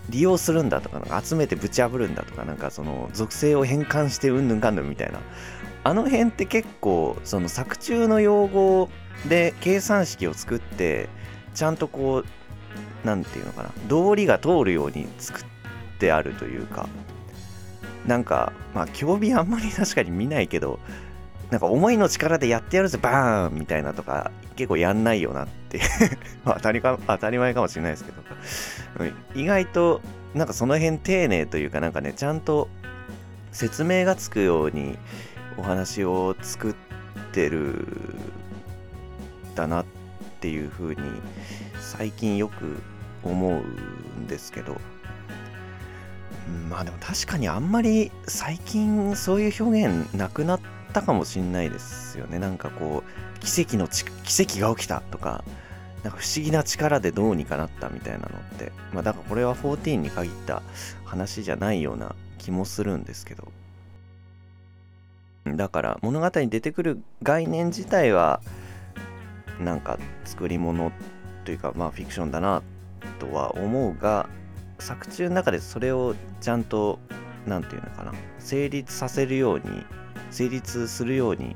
[0.09, 5.19] 利用するんだとかなんか集めてぶち破るんだとかなんかその属性を変換してうんぬんかんぬんみたいな。
[5.83, 8.89] あの辺って結構その作中の用語
[9.29, 11.07] で計算式を作って
[11.53, 12.25] ちゃんとこう
[13.05, 15.43] 何て言うのかな道理が通るように作っ
[15.97, 16.89] てあるというか。
[18.07, 20.79] なんかまあ競技あんまり確かに見ないけど
[21.51, 23.59] なんか思いの力でやってやるぜバーン！
[23.59, 25.79] みたいなとか結構やんないよなって。
[26.43, 28.17] 当たりか当たり前かもしれないですけど。
[29.35, 30.01] 意外と
[30.33, 32.67] なんかその辺丁寧というかなんかねちゃんと
[33.51, 34.97] 説明がつくように
[35.57, 36.75] お話を作っ
[37.31, 37.85] てる
[39.55, 39.85] だなっ
[40.41, 41.01] ていうふうに
[41.79, 42.81] 最近よく
[43.23, 43.61] 思う
[44.19, 44.75] んですけど。
[46.69, 50.59] まあでも確かにあんまり最近そういう表現なくなっ
[50.93, 52.39] たかもしんないですよね。
[52.39, 54.03] なんかこう奇跡の奇
[54.43, 55.43] 跡が起きたとか
[56.03, 58.71] なんか不思議な力でどうにかなったみたいなのって。
[58.93, 60.61] まあだからこれは14に限った
[61.05, 63.51] 話じゃないような気もするんですけど。
[65.45, 68.41] だから物語に出てくる概念自体は
[69.61, 70.91] なんか作り物
[71.45, 72.61] というかまあフィクションだな
[73.19, 74.27] とは思うが
[74.79, 76.99] 作中の中でそれをちゃんと
[77.45, 78.13] 何て言うのかな。
[78.39, 79.85] 成立させるように
[80.31, 81.55] 成立するように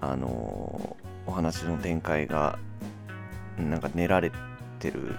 [0.00, 2.58] あのお話の展開が
[3.58, 4.32] なんか練られ
[4.78, 5.16] てる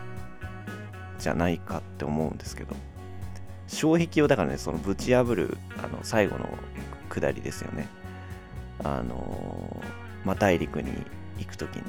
[1.18, 2.76] じゃないかって思うんですけど。
[3.68, 6.48] 障壁をだからねそのぶち破るあの最後の
[7.10, 7.88] 下りですよね。
[8.84, 9.84] あの
[10.24, 10.92] まあ、大陸に
[11.38, 11.84] 行く時に。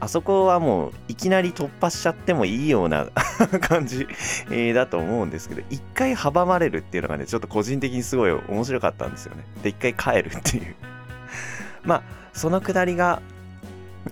[0.00, 3.08] あそこはもういきなり突破しちゃってもいいような
[3.60, 4.06] 感じ、
[4.50, 9.44] えー、だと思うんですけど、一回阻まれるっていうのがね、ちょっと個人的にすごい面白かったんですよね。
[9.62, 10.74] で、一回帰るっていう
[11.84, 13.20] まあ、そのくだりが、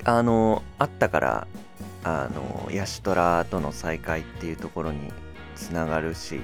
[0.05, 1.47] あの、あったから、
[2.03, 5.13] あの、ヤシトラとの再会っていうところに
[5.55, 6.41] つながるし、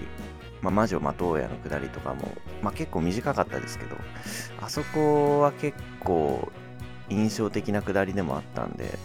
[0.60, 2.32] まあ、魔女待とうやのくだりとかも、
[2.62, 3.96] まあ、結構短かったですけど、
[4.60, 6.50] あそこは結構
[7.08, 8.98] 印象的なくだりでもあったんで、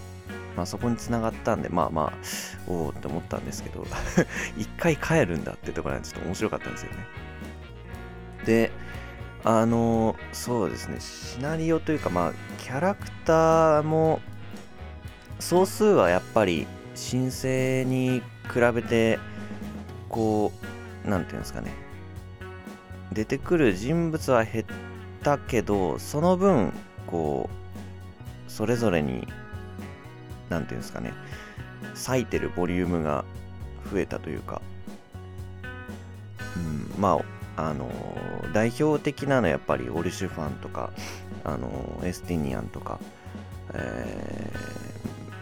[0.58, 2.14] まあ、そこにつながったんで、まあまあ、
[2.68, 3.86] おおって思ったんですけど、
[4.58, 6.97] 一回帰るんだってところがちょっと面白かったんですよね。
[8.43, 8.72] で、
[9.43, 14.20] あの、そうですね、シナリオというか、まあ、キャラクターも、
[15.39, 19.20] 総数はやっぱり、申請に比べて、
[20.10, 20.51] こ
[21.05, 21.72] う、なんていうんですかね、
[23.14, 24.66] 出てくる人物は減っ
[25.22, 26.74] たけど、その分、
[27.05, 27.47] こ
[28.47, 29.28] う、それぞれに
[30.49, 31.13] 何ていうんですかね
[31.93, 33.25] 咲いてるボリュームが
[33.91, 34.61] 増えたというか、
[36.55, 37.19] うん、ま
[37.55, 37.89] ああの
[38.53, 40.91] 代表的なのはやっぱりオルシュファンとか
[41.43, 42.99] あのエスティニアンとか、
[43.73, 44.51] え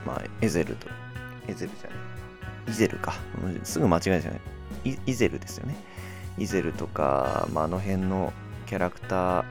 [0.05, 0.87] ー、まあエゼルと
[1.47, 1.99] エゼルじゃない
[2.67, 3.13] イゼルか。
[3.63, 4.41] すぐ間違えじゃない
[5.05, 5.75] イゼルですよね。
[6.37, 8.33] イゼルとか、まあ、あの辺の
[8.65, 9.45] キャラクター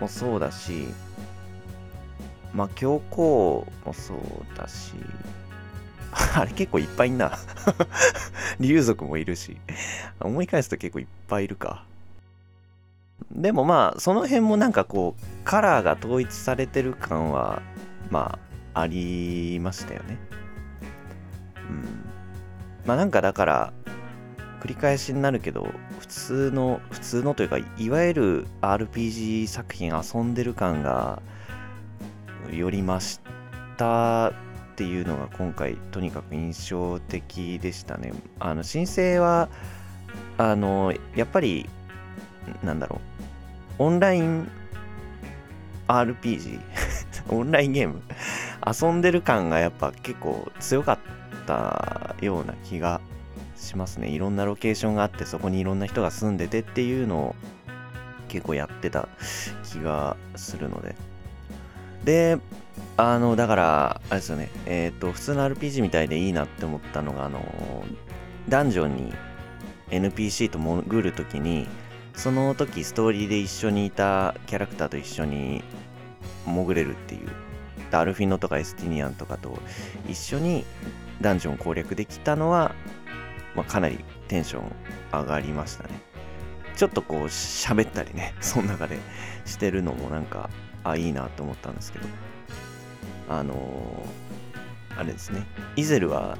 [0.00, 0.86] もそうだし
[2.54, 4.18] まあ、教皇もそう
[4.56, 4.94] だし、
[6.34, 7.38] あれ結構いっぱいいんな。
[8.58, 9.56] 竜族もいるし。
[10.20, 11.84] 思い返すと結構いっぱいいるか。
[13.30, 17.62] でもまあ、その辺もなんかこう、カラーが統一されてる感は、
[18.10, 18.38] ま
[18.74, 20.18] あ、ありましたよね。
[21.56, 22.04] うん。
[22.86, 23.72] まあなんかだから、
[24.60, 31.22] 繰り返しになるけど普通の普通のというかいわゆる RPG 作品遊んでる感が
[32.52, 33.20] より増し
[33.76, 34.32] たっ
[34.76, 38.12] ていうのが今回とにかく印象的でしたね。
[38.38, 39.48] あの申請は
[40.38, 41.68] あのやっぱり
[42.62, 43.00] なんだろ
[43.78, 43.82] う。
[43.82, 44.50] オンライン
[45.88, 46.60] RPG
[47.28, 48.02] オンラインゲーム
[48.66, 50.98] 遊んでる感がやっぱ結構強かっ
[51.46, 53.00] たような気が
[53.56, 54.08] しますね。
[54.08, 57.36] いろんなロケーションがあってそこにいろんな人が住んでてっていうのを
[58.28, 59.08] 結構やってた
[59.64, 60.94] 気がするので。
[62.04, 62.38] で
[62.96, 64.50] あのだからあれですよね。
[64.66, 67.40] えっ、ー、と普通の RPG みたいでいいなって思ったのがあの
[68.48, 69.14] ダンジョンに
[69.90, 71.66] NPC と潜るときに
[72.14, 75.62] その時ストーリーで一緒にいたキャラクターと一緒に
[76.44, 77.28] 潜れるっていう
[77.92, 79.58] アルフィノとかエスティニアンとかと
[80.08, 80.64] 一緒に
[81.20, 82.74] ダンジョン攻略できたのは、
[83.54, 84.72] まあ、かなりテンション
[85.12, 85.90] 上がりましたね。
[86.76, 88.98] ちょっとこう喋ったりねその中で
[89.44, 90.48] してるのもなんか
[90.84, 92.06] あいいなと思ったんですけど
[93.28, 96.36] あのー、あれですねイゼルは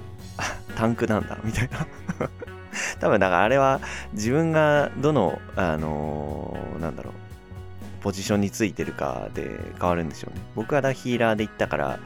[0.76, 1.86] タンクなんだみたいな
[3.00, 3.80] 多分だからあれは
[4.12, 7.14] 自分がどのあのー、なんだろう
[8.00, 10.40] ポジションについてるかで変わるんでしょうね。
[10.56, 11.98] 僕はヒーラーで行ったから、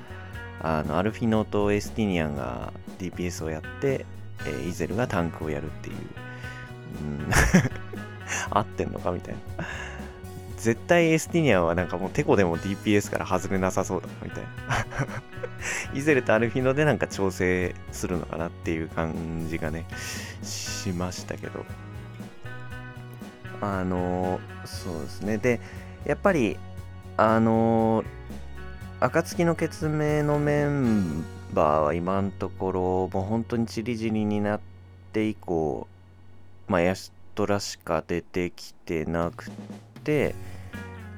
[0.61, 4.05] あのアルフィノとエスティニアンが DPS をやって、
[4.41, 5.97] えー、イゼルがタンクをやるっていう。
[7.01, 7.30] うん、
[8.51, 9.64] 合ってんのかみたいな。
[10.65, 14.49] 絶対エスティニアはなんかもうテコでも DPS から外れなさそうだみたいな。
[15.95, 19.85] イゼルとアルフィノでなんか調整するのかなっていう感じがね、
[20.43, 21.65] しましたけど。
[23.61, 25.39] あの、そうですね。
[25.39, 25.61] で、
[26.07, 26.57] やっぱり
[27.17, 28.05] あの
[29.01, 32.81] 暁の決明のメンバーは今のところ
[33.12, 34.61] もう本当にちりぢりになっ
[35.12, 35.87] て以降
[36.69, 39.51] まあヤシトラしか出てきてなく
[40.03, 40.35] て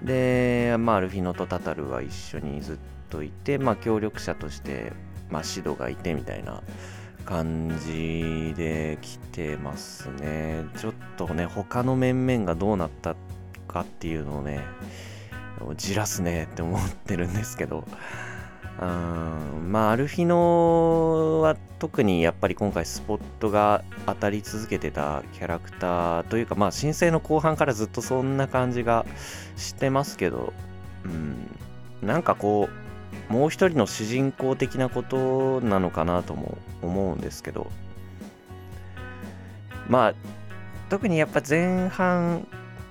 [0.02, 2.78] でまあアルフィノとタタルは一緒にずっ
[3.10, 4.92] といてまあ協力者として
[5.30, 6.62] まあシドがいてみたいな
[7.24, 10.64] 感じで来てますね。
[10.78, 13.16] ちょっとね他の面々がどうなった
[13.66, 14.60] かっていうのをね
[15.76, 17.84] じらすねって思ってるんですけど。
[18.80, 29.06] うんまあアルフィノは特にやっぱり今回スポットが当たり続けてたキャラクターというかまあ申請の後半からずっとそんな感じが
[29.56, 30.52] してますけど
[31.04, 31.56] うん。
[32.02, 32.68] なんかこ
[33.30, 37.70] うもう一人の主人公的なことなのかなとも思うんですけど。
[39.88, 40.14] まあ
[40.88, 42.46] 特にやっぱ前半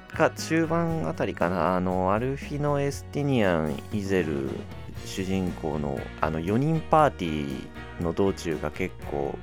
[0.10, 1.76] か中盤あたりかな。
[1.76, 4.50] あのアルフィノ・エスティニアン・イゼル
[5.06, 9.38] 主人公のあの4人パーティーの道中が結構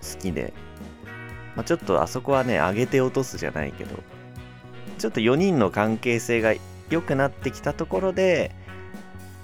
[0.00, 0.52] 好きで、
[1.56, 3.96] まあ、ちょっとあそこはね上げて落とすじゃないけど
[4.98, 6.54] ちょっと4人の関係性が
[6.90, 8.54] 良くなってきたところで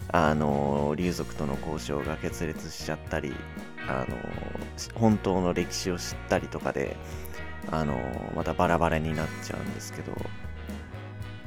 [0.08, 3.34] あの竜族との交渉が決裂しちゃったり
[3.88, 4.16] あの
[4.94, 6.96] 本当の歴史を知ったりとかで
[7.70, 7.98] あの
[8.34, 10.14] またバラバラになっちゃうんですけど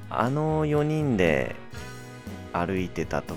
[0.09, 1.55] あの4人で
[2.65, 3.35] 歩いてた時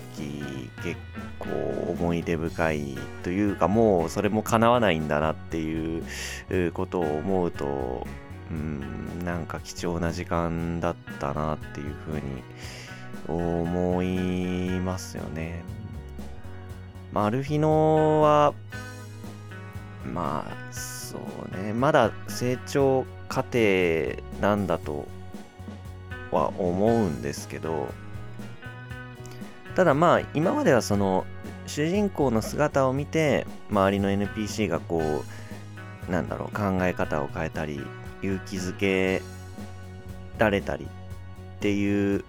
[0.83, 0.97] 結
[1.39, 1.49] 構
[1.91, 8.07] 思い出深いというかもうそれも叶わないんだなっていうことを思うと
[8.51, 12.43] うんなんか貴重な時間だったなっていうふうに
[13.29, 15.63] 思いますよね。
[17.13, 18.55] まあ、アルフィノは
[20.13, 23.59] まあそうねまだ成長過程
[24.41, 25.07] なんだと
[26.31, 27.89] は思うんですけど
[29.81, 31.25] ただまあ今まではその
[31.67, 35.25] 主人公の姿を見て周りの NPC がこ
[36.07, 37.81] うなんだろう考え方を変えたり
[38.21, 39.23] 勇気づけ
[40.37, 40.89] られたりっ
[41.61, 42.25] ていう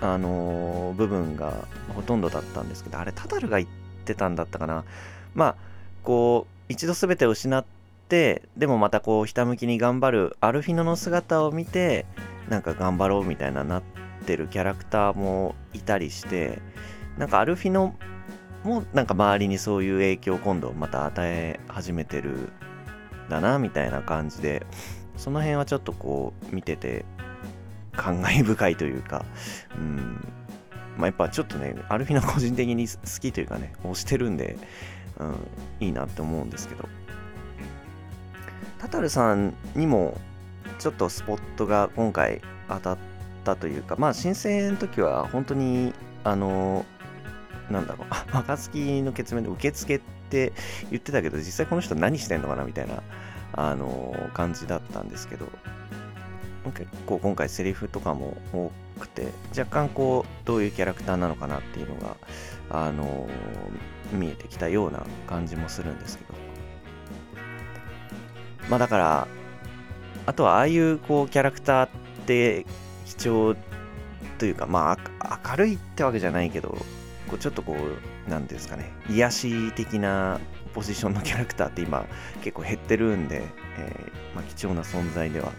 [0.00, 3.70] あのー、部分がほとんどだったんですけどあれタタルが言っ
[4.06, 4.86] てたんだったかな。
[5.34, 5.56] まあ
[6.04, 7.66] こう一度全て失っ
[8.08, 12.06] てでもまたこうひたむきに頑張るアルフィノの姿を見て
[12.48, 16.60] なんか頑張ろうみたいななっててるキャラクターもいたりして
[17.16, 17.94] なんかアルフィノ
[18.64, 22.50] もなんか周りにそういう影響を今度また与え始めてる
[23.28, 24.66] だなみたいな感じで
[25.16, 27.04] その辺はちょっとこう見てて
[27.92, 29.24] 感慨深いというか
[29.76, 30.24] うん。
[30.96, 34.58] まあやっぱちょっとねアルフィノ個人的に好きというかね推してるんで、
[35.18, 35.36] うん、
[35.78, 36.88] いいなって思うんですけど。
[38.78, 40.16] タタルさんにも
[40.78, 42.98] ちょっとスポットが今回当たっ
[43.48, 45.94] たというかまあ申請の時は本当に
[46.24, 46.84] あの
[47.70, 50.52] なんだろう 暁の決面で受付って
[50.90, 53.02] 言ってたけど実際この人何してんのかなみたいな
[53.54, 55.46] あのー、感じだったんですけど
[56.74, 58.70] 結構今回セリフとかも多
[59.00, 62.16] くて若干こうどういうキャラクターなのかなっていうのが
[62.68, 66.34] あのー、見えてきたような感じもするんですけど。
[68.68, 69.28] まあだから
[70.26, 71.88] あとはああいうこうキャラクターっ
[72.26, 72.66] て
[73.18, 73.56] 貴重
[74.38, 76.70] というかまあ明るいってわけじゃないけど
[77.28, 80.40] こうちょっとこう何ですかね癒し的な
[80.72, 82.06] ポジションのキャラクターって今
[82.42, 83.42] 結構減ってるんで、
[83.78, 85.52] えー、まあ、貴重な存在では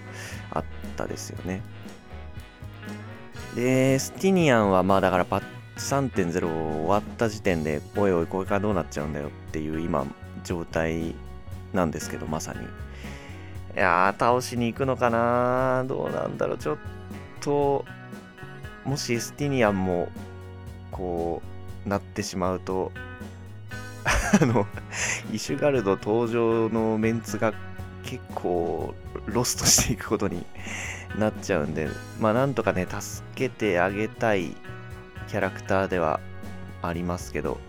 [0.52, 0.64] あっ
[0.96, 1.62] たですよね。
[3.56, 5.46] でスティニアンはまあだからパッチ
[5.80, 10.06] 3.0終わった時点でおいおいこれからどうなっちゃうんだよっていう今
[10.44, 11.16] 状態
[11.74, 12.60] なんですけどまさに。
[13.76, 16.99] いやー倒しに行くのかなどうなんだろうちょっと
[17.42, 17.86] と
[18.86, 20.10] もしエスティニアンも
[20.92, 21.42] こ
[21.86, 22.92] うなってしまうと
[24.42, 24.66] あの
[25.32, 27.54] イシュガルド登場のメンツが
[28.04, 28.96] 結構
[29.28, 30.46] ロストしていくことに
[31.18, 34.56] なっちゃうんでまあなんとかね助けてあげたい
[35.28, 36.20] キャラクターでは
[36.82, 37.60] ありますけど。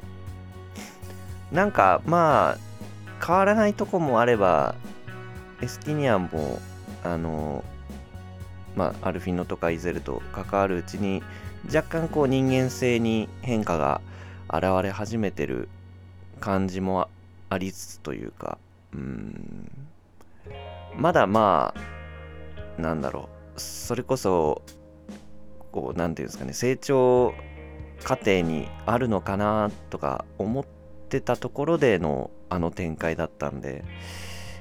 [1.52, 4.74] なんかまあ変わらないとこもあれば
[5.60, 6.60] エスティニアンも
[7.02, 7.64] あの
[8.76, 11.22] まあアルフィノとかイゼルと関わるうちに
[11.66, 14.00] 若干こう人間性に変化が
[14.48, 15.68] 現れ始めてる
[16.40, 17.08] 感じも
[17.48, 18.58] ありつつというか
[18.92, 19.70] うん。
[20.96, 23.60] まだまあなんだろう。
[23.60, 24.62] それこそ
[25.70, 26.52] こう何て言うんですかね。
[26.52, 27.34] 成長
[28.02, 30.64] 過程にあるのかなとか思っ
[31.08, 33.84] てたところでのあの展開だったんで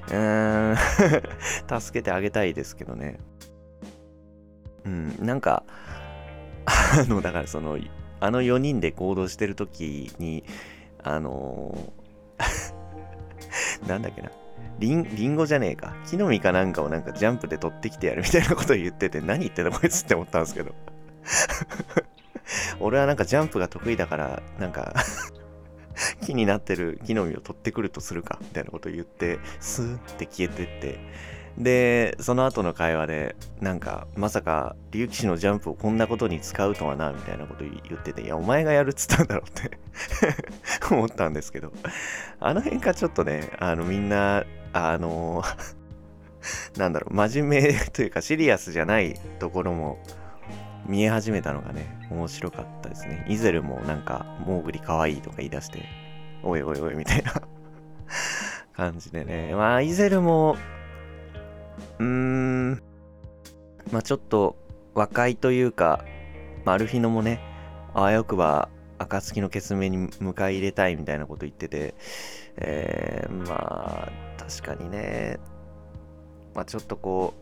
[0.08, 0.76] うーん。
[1.80, 3.18] 助けてあげたいですけどね。
[4.84, 5.62] うんなんか
[6.64, 7.78] あのだからその
[8.20, 10.44] あの4人で行動してる時に
[11.02, 14.30] あのー、 なんだっけな。
[14.78, 15.94] リンリンゴじゃねえか。
[16.06, 20.74] 木の実かなんかをなんかジャンプで取ってきてやるみたいなことを言ってて何言ってんのこいつって思ったんですけど。
[22.80, 24.94] 俺はなんかジャンプが得意だからなんか
[26.24, 30.98] 木になってる木の実を取ってくるとするかみたいなことを言ってスーって消えてって。
[31.58, 39.78] でその後の会話でなんかまさか竜騎士のジャンプをこんなことに使うとはなみたいなこと言ってていやお前がやるっつったんだろうって
[40.94, 41.72] 思ったんですけど
[42.38, 45.42] あの辺がちょっとねあのみんなあの
[46.76, 49.98] なんだろう真面目というかシリアスじゃないところも
[50.86, 53.24] 見え始めたのがね面白かったですね。
[53.28, 55.84] イゼルもなんかモーグリかわいいとか言い出して
[56.42, 57.32] おいおいおいみたいな
[58.72, 59.54] 感じでね。
[59.54, 60.56] まあイゼルも
[62.00, 62.82] うーん、
[63.92, 64.56] まあちょっと
[64.94, 66.02] 若いというか、
[66.64, 67.40] まあ、アルフィノもね、
[67.94, 71.94] あわよくば暁の決命に迎え入れたいみたいなこと言ってて、
[72.56, 75.38] えー、まあ確かにね、
[76.54, 77.34] まあちょっとこ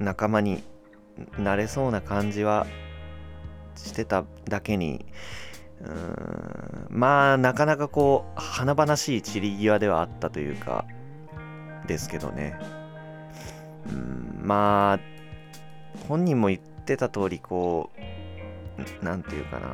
[0.00, 0.62] う、仲間に
[1.38, 2.66] なれそうな感じは
[3.76, 5.04] してただけに、
[5.82, 10.86] うーんまあなかなかこう華々しい散り際ではあったというか
[11.86, 12.77] ですけどね。
[13.86, 15.00] うん、まあ、
[16.08, 17.90] 本人も言ってた通り、こ
[19.00, 19.68] う、なんていうかな。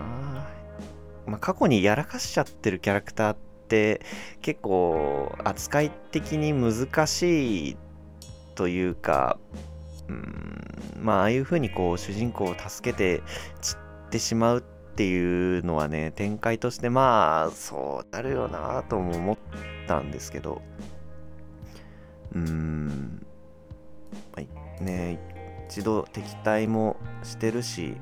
[1.27, 3.37] まあ、過去にやらかしちゃってるキャラクターっ
[3.69, 4.03] て
[4.43, 7.77] 結構扱い的に難しい
[8.55, 9.39] というか、
[10.09, 10.65] うん、
[11.01, 13.23] まあ、ああいう風にこう主人公を助けて
[13.61, 13.77] 散
[14.07, 14.63] ってしまうっ
[14.97, 19.37] ていうのはね、展開としてまあ、そうなるよなとも思っ
[19.89, 20.63] たんですけど、
[22.35, 23.27] うん、
[24.81, 25.19] ね
[25.69, 27.97] 一度敵対もしてるし、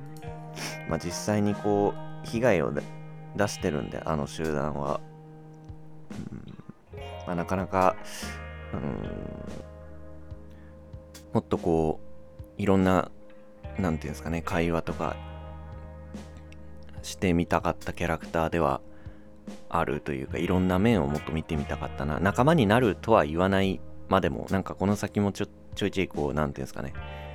[0.88, 1.94] まあ、実際にこ
[2.24, 5.00] う被害を出してるんであの集団は、
[6.30, 6.62] うん。
[7.26, 7.96] まあ、なかなか、
[8.72, 8.80] うん、
[11.32, 12.00] もっとこ
[12.58, 13.10] ういろんな
[13.64, 15.16] 何て言うんですかね会話とか
[17.02, 18.80] してみたかったキャラクターでは
[19.68, 22.20] あるというかいろんな面をもっと見てみたかったな。
[22.20, 26.92] 仲間になるとは言わないまでもなんかこの先もちょっとちょいちょいこう、なんていうんですかね。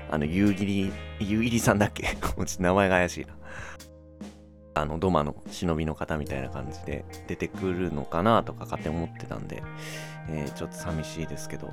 [0.09, 2.07] あの、夕霧、夕霧さんだっけ？
[2.59, 3.33] 名前が怪しいな。
[4.75, 9.63] あの、ドマの忍びの方みたいな感じで出てくるのかなとか勝手に思ってたんで、
[10.29, 11.71] えー、ちょっと寂しいですけど。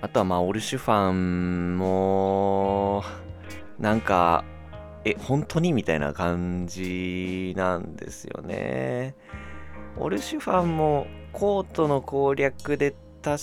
[0.00, 3.02] あとはまあ、オルシュファンも、
[3.78, 4.44] なんか、
[5.04, 9.14] え、本当にみたいな感じなんですよね。
[9.96, 13.38] オルシュファンもコートの攻略で確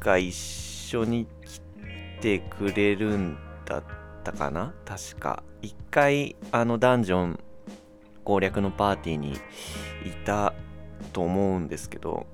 [0.00, 1.60] か一緒に来
[2.20, 3.84] てくれるんだっ
[4.24, 4.74] たかな？
[4.84, 5.42] 確か。
[5.62, 7.40] 一回、あのダンジョン
[8.24, 9.38] 攻略のパーティーにい
[10.24, 10.54] た
[11.12, 12.26] と思うんですけど、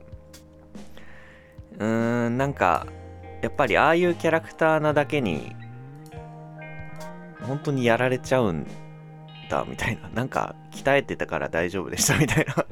[1.78, 2.86] うーんなんか
[3.42, 5.54] やっぱりああいうキャラクターなだけに
[7.42, 8.66] 本当にやられちゃうん
[9.50, 10.08] だみたいな。
[10.10, 12.66] なんか鍛えてたから大丈夫でしたみたいな。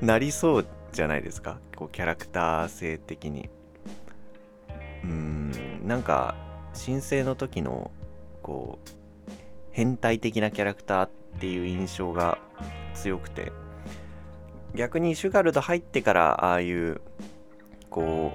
[0.06, 1.58] なりそうじゃないですか。
[1.76, 3.48] こうキャラクター性的に。
[5.04, 6.36] うーんなんか
[6.74, 7.90] 申請の時の
[8.42, 9.30] こう
[9.72, 12.38] 変態的なキャラクターっていう印象が
[12.94, 13.52] 強くて。
[14.74, 17.02] 逆にシュガルド入ってからああいう
[17.90, 18.32] こ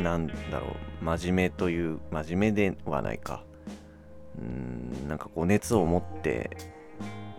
[0.00, 3.44] うなんだろう真面目という真面目ではないか。
[4.40, 6.56] うんなんかこう熱を持って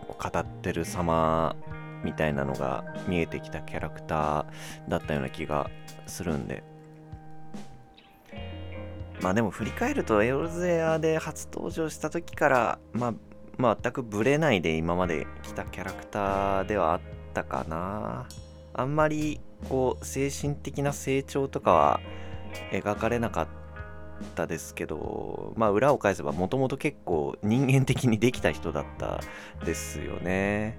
[0.06, 1.56] 語ってる様
[2.04, 5.70] みたいなのが見えてきたキャラクターだったような気が
[6.06, 6.62] するんで。
[9.22, 13.14] まあでも振り返るとエオルゼアで初登場した時からま
[13.58, 17.00] あ全くブレないで今まで来たキャラクターではあっ
[17.34, 18.26] たかな。
[18.72, 22.00] あんまりこう精神的な成長とかは
[22.72, 23.48] 描かれなかっ
[24.34, 29.20] たですけどまあ裏を返せばもともと結構人間的にできた人だった
[29.66, 30.78] ですよね。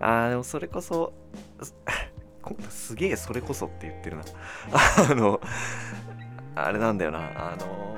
[0.00, 1.12] あーでもそれこそ
[2.70, 4.22] すげえそれこそって言ってるな。
[5.10, 5.40] あの
[6.54, 7.52] あれなんだよな。
[7.52, 7.96] あの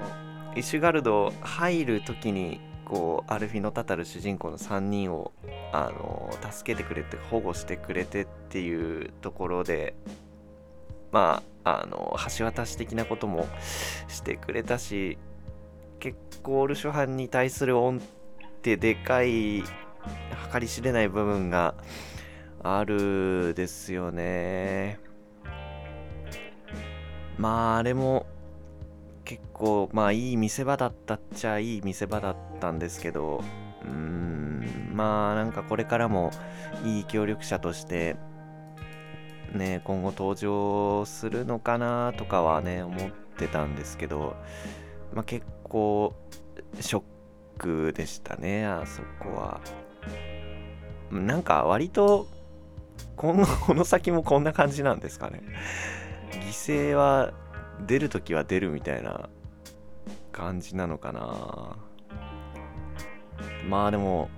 [0.57, 5.33] イシュガルド入る時にこうアルフィノ・タタル主人公の3人を
[5.73, 9.95] あの助けてくれて保護してくれてっていうところで
[11.13, 13.47] まああの橋渡し的なことも
[14.09, 15.19] してくれたし
[16.01, 18.01] 結構オルシュハンに対する恩っ
[18.63, 19.63] てでかい
[20.53, 21.75] 計り知れない部分が
[22.63, 24.99] あるですよね。
[27.39, 28.27] まああれも
[29.25, 33.43] 結構まあいい見せ場だったっちゃいい見せ場だったんですけど
[33.83, 36.33] うーんまあなんかこれからも
[36.85, 38.17] いい協力者として
[39.55, 44.37] ね今後登場するのかなとかはね思ってたんですけど
[45.15, 46.15] まあ結構
[46.81, 47.03] ショッ
[47.59, 49.61] クでしたねあそこは。
[51.11, 52.29] なんか割と
[53.17, 55.43] このこの先もこんな感じなんですかね。
[56.31, 57.33] 犠牲は
[57.87, 59.29] 出るときは出るみたいな
[60.33, 61.77] 感じなのかな。
[63.69, 64.31] まあでも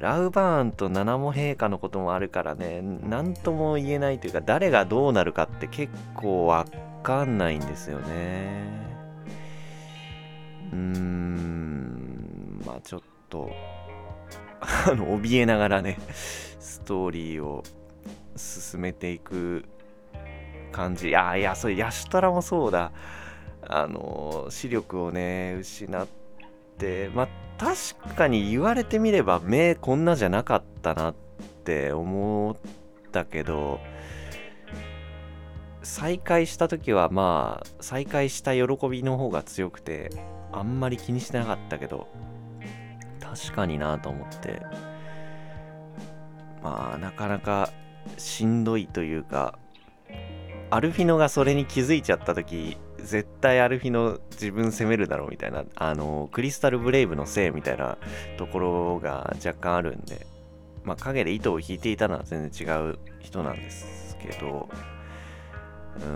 [0.00, 6.66] ラウバーンと七モ陛下のこともあるからね何とも言えないというか誰がどうなるかって結構わ
[7.02, 8.64] かんないんですよね。
[10.72, 13.50] うーんまあちょっと
[14.86, 15.98] あの怯えながらね
[16.60, 17.64] ストーリーを
[18.36, 19.64] 進めていく
[20.70, 21.14] 感じ。
[21.14, 22.92] あいや、それ、ヤシュトラもそうだ。
[23.68, 26.06] あの、視力をね、失っ
[26.78, 31.14] て、まあ、確かに言われてみれば、目こんなじゃなかったなっ
[31.64, 32.56] て思っ
[33.12, 33.80] たけど、
[35.82, 40.10] 再会した時はまあ再会した喜びの方が強くて
[40.52, 42.08] あんまり気にしてなかったけど
[43.34, 44.62] 確かになと思って。
[46.62, 47.70] まあなかなか
[48.16, 49.58] しんどいというか
[50.70, 57.98] アルフィノがそれに気づいちゃった時絶対アルフィノ自分責めるだろうみたいなあのクリスタルブレイブのせいみたいな
[58.38, 60.26] ところが若干あるんで
[60.84, 64.68] まあ影で糸を引いていたのは全然違う人なんですけど
[65.96, 66.10] うーん、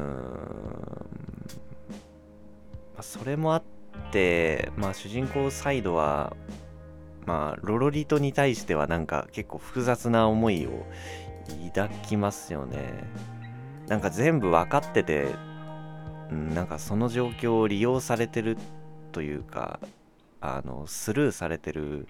[2.95, 3.63] まあ、それもあっ
[4.13, 6.37] てまあ主人公サイドは
[7.27, 10.87] まあロロリトに対してはなんか結構複雑な思いを
[11.75, 13.05] 抱きますよね。
[13.89, 15.27] なんか全部分かってて、
[16.31, 18.57] なんかその状況を利用されてる
[19.13, 19.81] というか
[20.41, 22.09] あのスルーされてる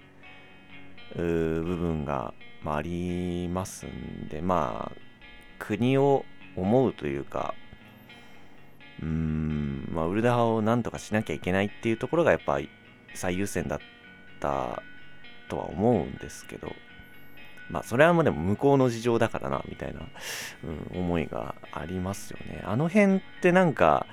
[1.14, 2.34] 部分が、
[2.64, 4.98] あ、りますんでまあ
[5.59, 6.24] 国を
[6.56, 7.55] 思うというか
[9.01, 12.59] うーんまあウルダ派をなんとかしなきゃいけないっていうところがやっぱ
[13.14, 13.78] 最優先だっ
[14.40, 14.82] た
[15.48, 16.73] とは思うんですけど
[17.70, 20.01] まあそれはもうでも向こうの事情だからなみたいな、
[20.93, 22.62] うん、思いがありますよね。
[22.64, 24.06] あの辺ってなんか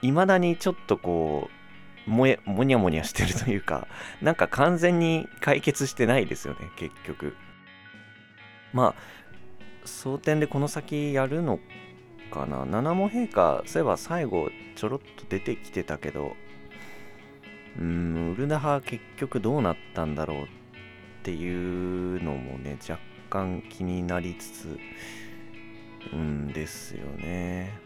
[0.00, 1.50] いまだにちょっとこ
[2.06, 3.86] うもやもにゃもにゃしてるというか
[4.22, 7.36] なんか完全に解決してないですよね結局。
[8.72, 11.60] まあ蒼天でこの先やるの
[12.30, 12.64] かな。
[12.64, 16.34] 七も陛下そういえば最後ちょろっと出てきてたけど
[17.78, 20.65] うんウルナ派結局どうなったんだろうって
[21.26, 24.78] っていうのもね若干気になりつつ
[26.12, 27.80] うんですよね。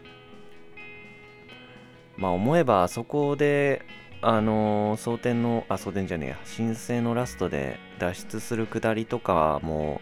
[2.17, 3.83] まあ思えばあそこで
[4.21, 10.01] あの蒼天のあ蒼天じゃねえや神聖のラストで脱出するくだりとかも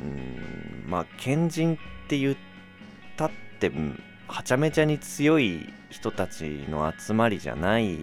[0.00, 1.78] うんまあ賢人っ
[2.08, 2.36] て言っ
[3.18, 3.30] たっ
[3.60, 3.70] て
[4.26, 7.98] はちゃめちゃに強い人たちの集まりじゃない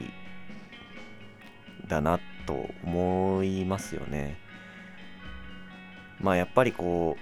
[1.88, 4.40] だなってと思いますよね。
[6.20, 7.16] まあやっぱりこ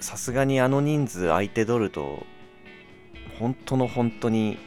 [0.00, 2.26] うさすがにあの人数相手取ると
[3.38, 4.58] 本当の本当に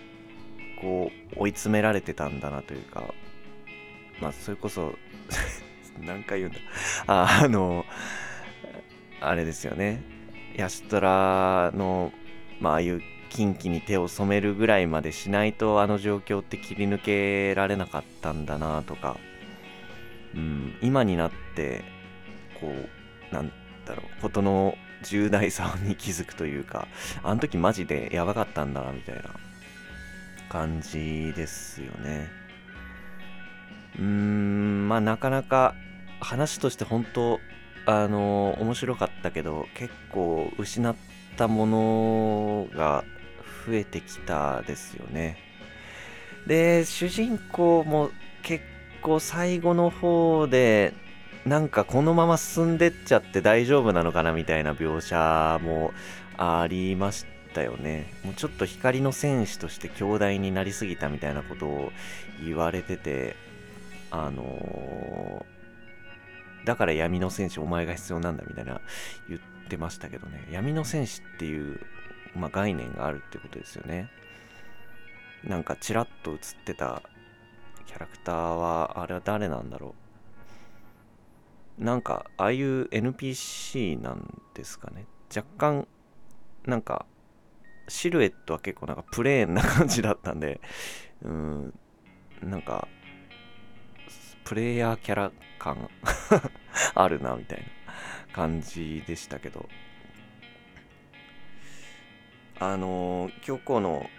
[0.81, 3.13] こう追い詰められてたんだなというか
[4.21, 4.95] まあそれこそ
[6.01, 6.59] 何回言うんだ
[7.05, 7.85] あの
[9.19, 10.01] あれですよね
[10.55, 12.13] ヤシトラの
[12.61, 19.17] まああいう近畿に手を染めるぐらいまでしないとあの状況って切り抜けられなかったんだなとか、
[20.35, 21.83] うん、今になって
[22.59, 22.67] こ
[23.31, 23.51] うなん
[23.85, 26.87] だろうことの重大さに気づくというか
[27.23, 29.23] あの時マジでやばかったんだなみたいな
[30.49, 32.27] 感じですよね。
[33.97, 35.75] うーんまあなかなか
[36.19, 37.39] 話として本当
[37.85, 40.95] あの面白かったけど結構失っ
[41.37, 43.03] たものが
[43.65, 45.37] 増えてきたですよね。
[46.45, 48.11] で主人公も
[48.41, 48.63] 結
[49.01, 50.93] 構最後の方で
[51.45, 55.93] なんかこのまま進んでっちゃって大丈夫なのかなみたいな描写も
[56.37, 58.13] ありましたよね。
[58.23, 61.91] もうちょっと光の戦士として強大になりすぎたみたいなことを
[62.43, 63.35] 言われてて、
[64.11, 68.81] あのー、だから闇の戦士お前が必要なんだみたいな
[69.27, 70.47] 言ってましたけどね。
[70.51, 71.79] 闇の戦士っていう、
[72.35, 74.09] まあ、概念があるってことですよね。
[75.43, 77.01] なんかちらっと映ってた
[77.89, 79.95] キャラクターは、あれは誰なんだろ
[81.79, 81.83] う。
[81.83, 85.87] なんかああいう NPC なんですかね若干
[86.65, 87.05] なんか
[87.87, 90.59] シルエットは結構なんかプレーンな感じだったんで
[91.21, 91.73] うん
[92.43, 92.89] なんか
[94.43, 95.89] プレイヤーキャラ感
[96.95, 99.69] あるなみたいな感じでしたけど
[102.59, 104.09] あのー、教皇の、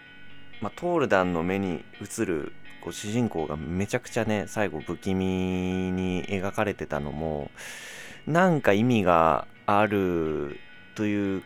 [0.63, 5.25] まあ、トールダンの目に映るこう主人公がめちゃくちゃね最後不気味
[5.93, 7.51] に描かれてたのも
[8.27, 10.59] なんか意味がある
[10.95, 11.43] という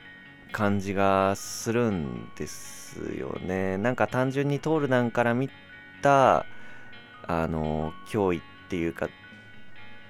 [0.53, 3.77] 感じがするんですよね。
[3.79, 5.51] なんか単純にトールダンから見
[6.03, 6.47] た
[7.27, 9.09] あの脅威っていうか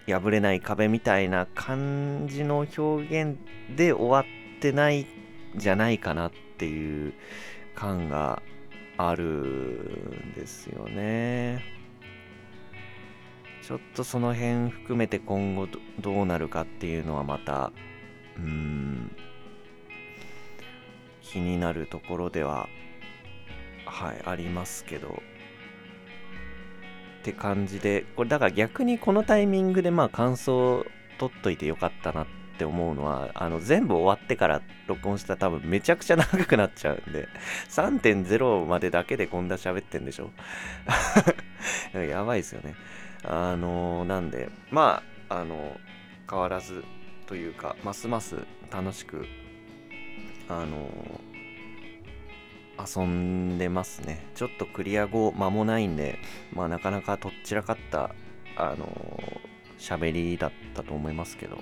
[0.07, 3.39] 破れない壁みたいな感じの表現
[3.75, 5.07] で終わってないん
[5.57, 7.15] じゃないかなっていう
[7.75, 8.43] 感が
[8.97, 11.63] あるんですよね。
[13.63, 15.67] ちょっとその辺含めて今後
[15.99, 17.73] どうなるかっていうのはまた、
[18.37, 19.11] うん、
[21.23, 22.69] 気になるところでは、
[23.87, 25.23] はい、ありますけど、
[27.21, 30.85] って感じで、これだから逆にこのタイミングでまあ感想
[31.19, 37.29] 取っといてよかったなってって思うのは、あの、全部終わってから録音したら多分めちゃくちゃ長くなっちゃうんで、
[37.69, 40.31] 3.0までだけでこんな喋ってんでしょ？
[41.99, 42.75] やばいですよね。
[43.25, 45.79] あのなんで、まあ、あの
[46.31, 46.85] 変わらず
[47.27, 48.37] というか、ますます
[48.71, 49.27] 楽しく、
[50.49, 50.89] あの
[52.79, 54.27] 遊んでますね。
[54.35, 56.19] ちょっとクリア後間もないんで、
[56.53, 58.15] まあなかなかとっちらかった、
[58.57, 58.87] あの
[59.79, 61.59] 喋りだったと思いますけど、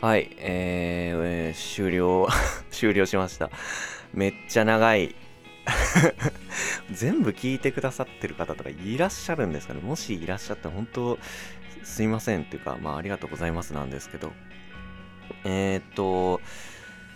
[0.00, 2.26] はい、えー、終了、
[2.72, 3.50] 終了しました。
[4.14, 5.14] めっちゃ長い。
[6.90, 9.80] 全部聞いてくださってる方とかいらっしゃるんですかね？
[9.80, 11.18] もしいらっしゃったら本当
[11.82, 14.32] すいませんっていうか、まあありがとうございますなんですけど。
[15.44, 16.40] えー、っと、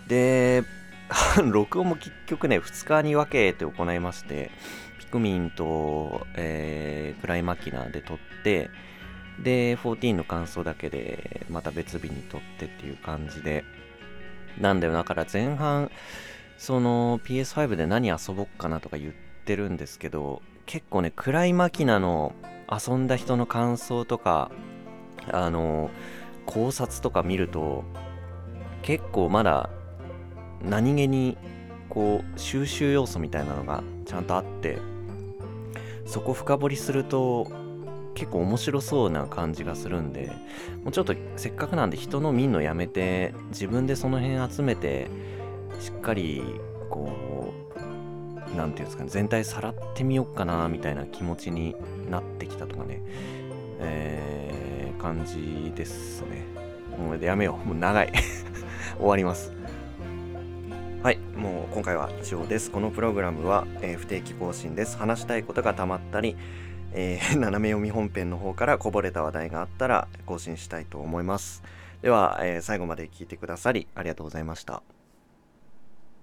[0.06, 0.62] で、
[1.42, 4.50] 録音も結局ね、2日に分けて行いまして、
[4.98, 8.68] ピクミンと、えー、クライマキナで撮って、
[9.40, 13.64] で、14の感想だけで、また別日に撮ってっていう感じで、
[14.60, 15.90] なんだよ、だから前半、
[16.58, 19.12] その PS5 で何遊ぼっかなとか言っ
[19.44, 22.34] てるんですけど、結構ね、暗いマキナの
[22.70, 24.50] 遊んだ人の感想とか、
[25.30, 25.90] あの、
[26.46, 27.84] 考察とか見ると、
[28.82, 29.70] 結構まだ
[30.62, 31.38] 何気に
[31.88, 34.78] こう収集要素みたいなのがちゃんとあって
[36.04, 37.50] そこ深掘りすると
[38.14, 40.32] 結構面白そうな感じがするんで
[40.82, 45.08] もうちょっとせっかくなんで人の見んのやめて自分でその辺集めて
[45.80, 46.42] しっかり
[46.90, 51.74] こう何て言うんですかね全体さらってみようかなみたいな気持ちに
[52.10, 53.02] なってきたとかね
[53.80, 56.44] えー、感じですね。
[56.98, 57.68] もうやめよう。
[57.68, 58.12] もう長い。
[58.98, 59.52] 終わります。
[61.02, 62.70] はい、もう今回は以上です。
[62.70, 64.96] このプログラムは、えー、不定期更新です。
[64.96, 66.36] 話したいことがたまったり、
[66.94, 71.62] えー、 斜め読み本編の方からこぼれた話題があったら更新したいと思います。
[72.02, 74.82] では、えー、最後まで聞いてくださりありがとうございました。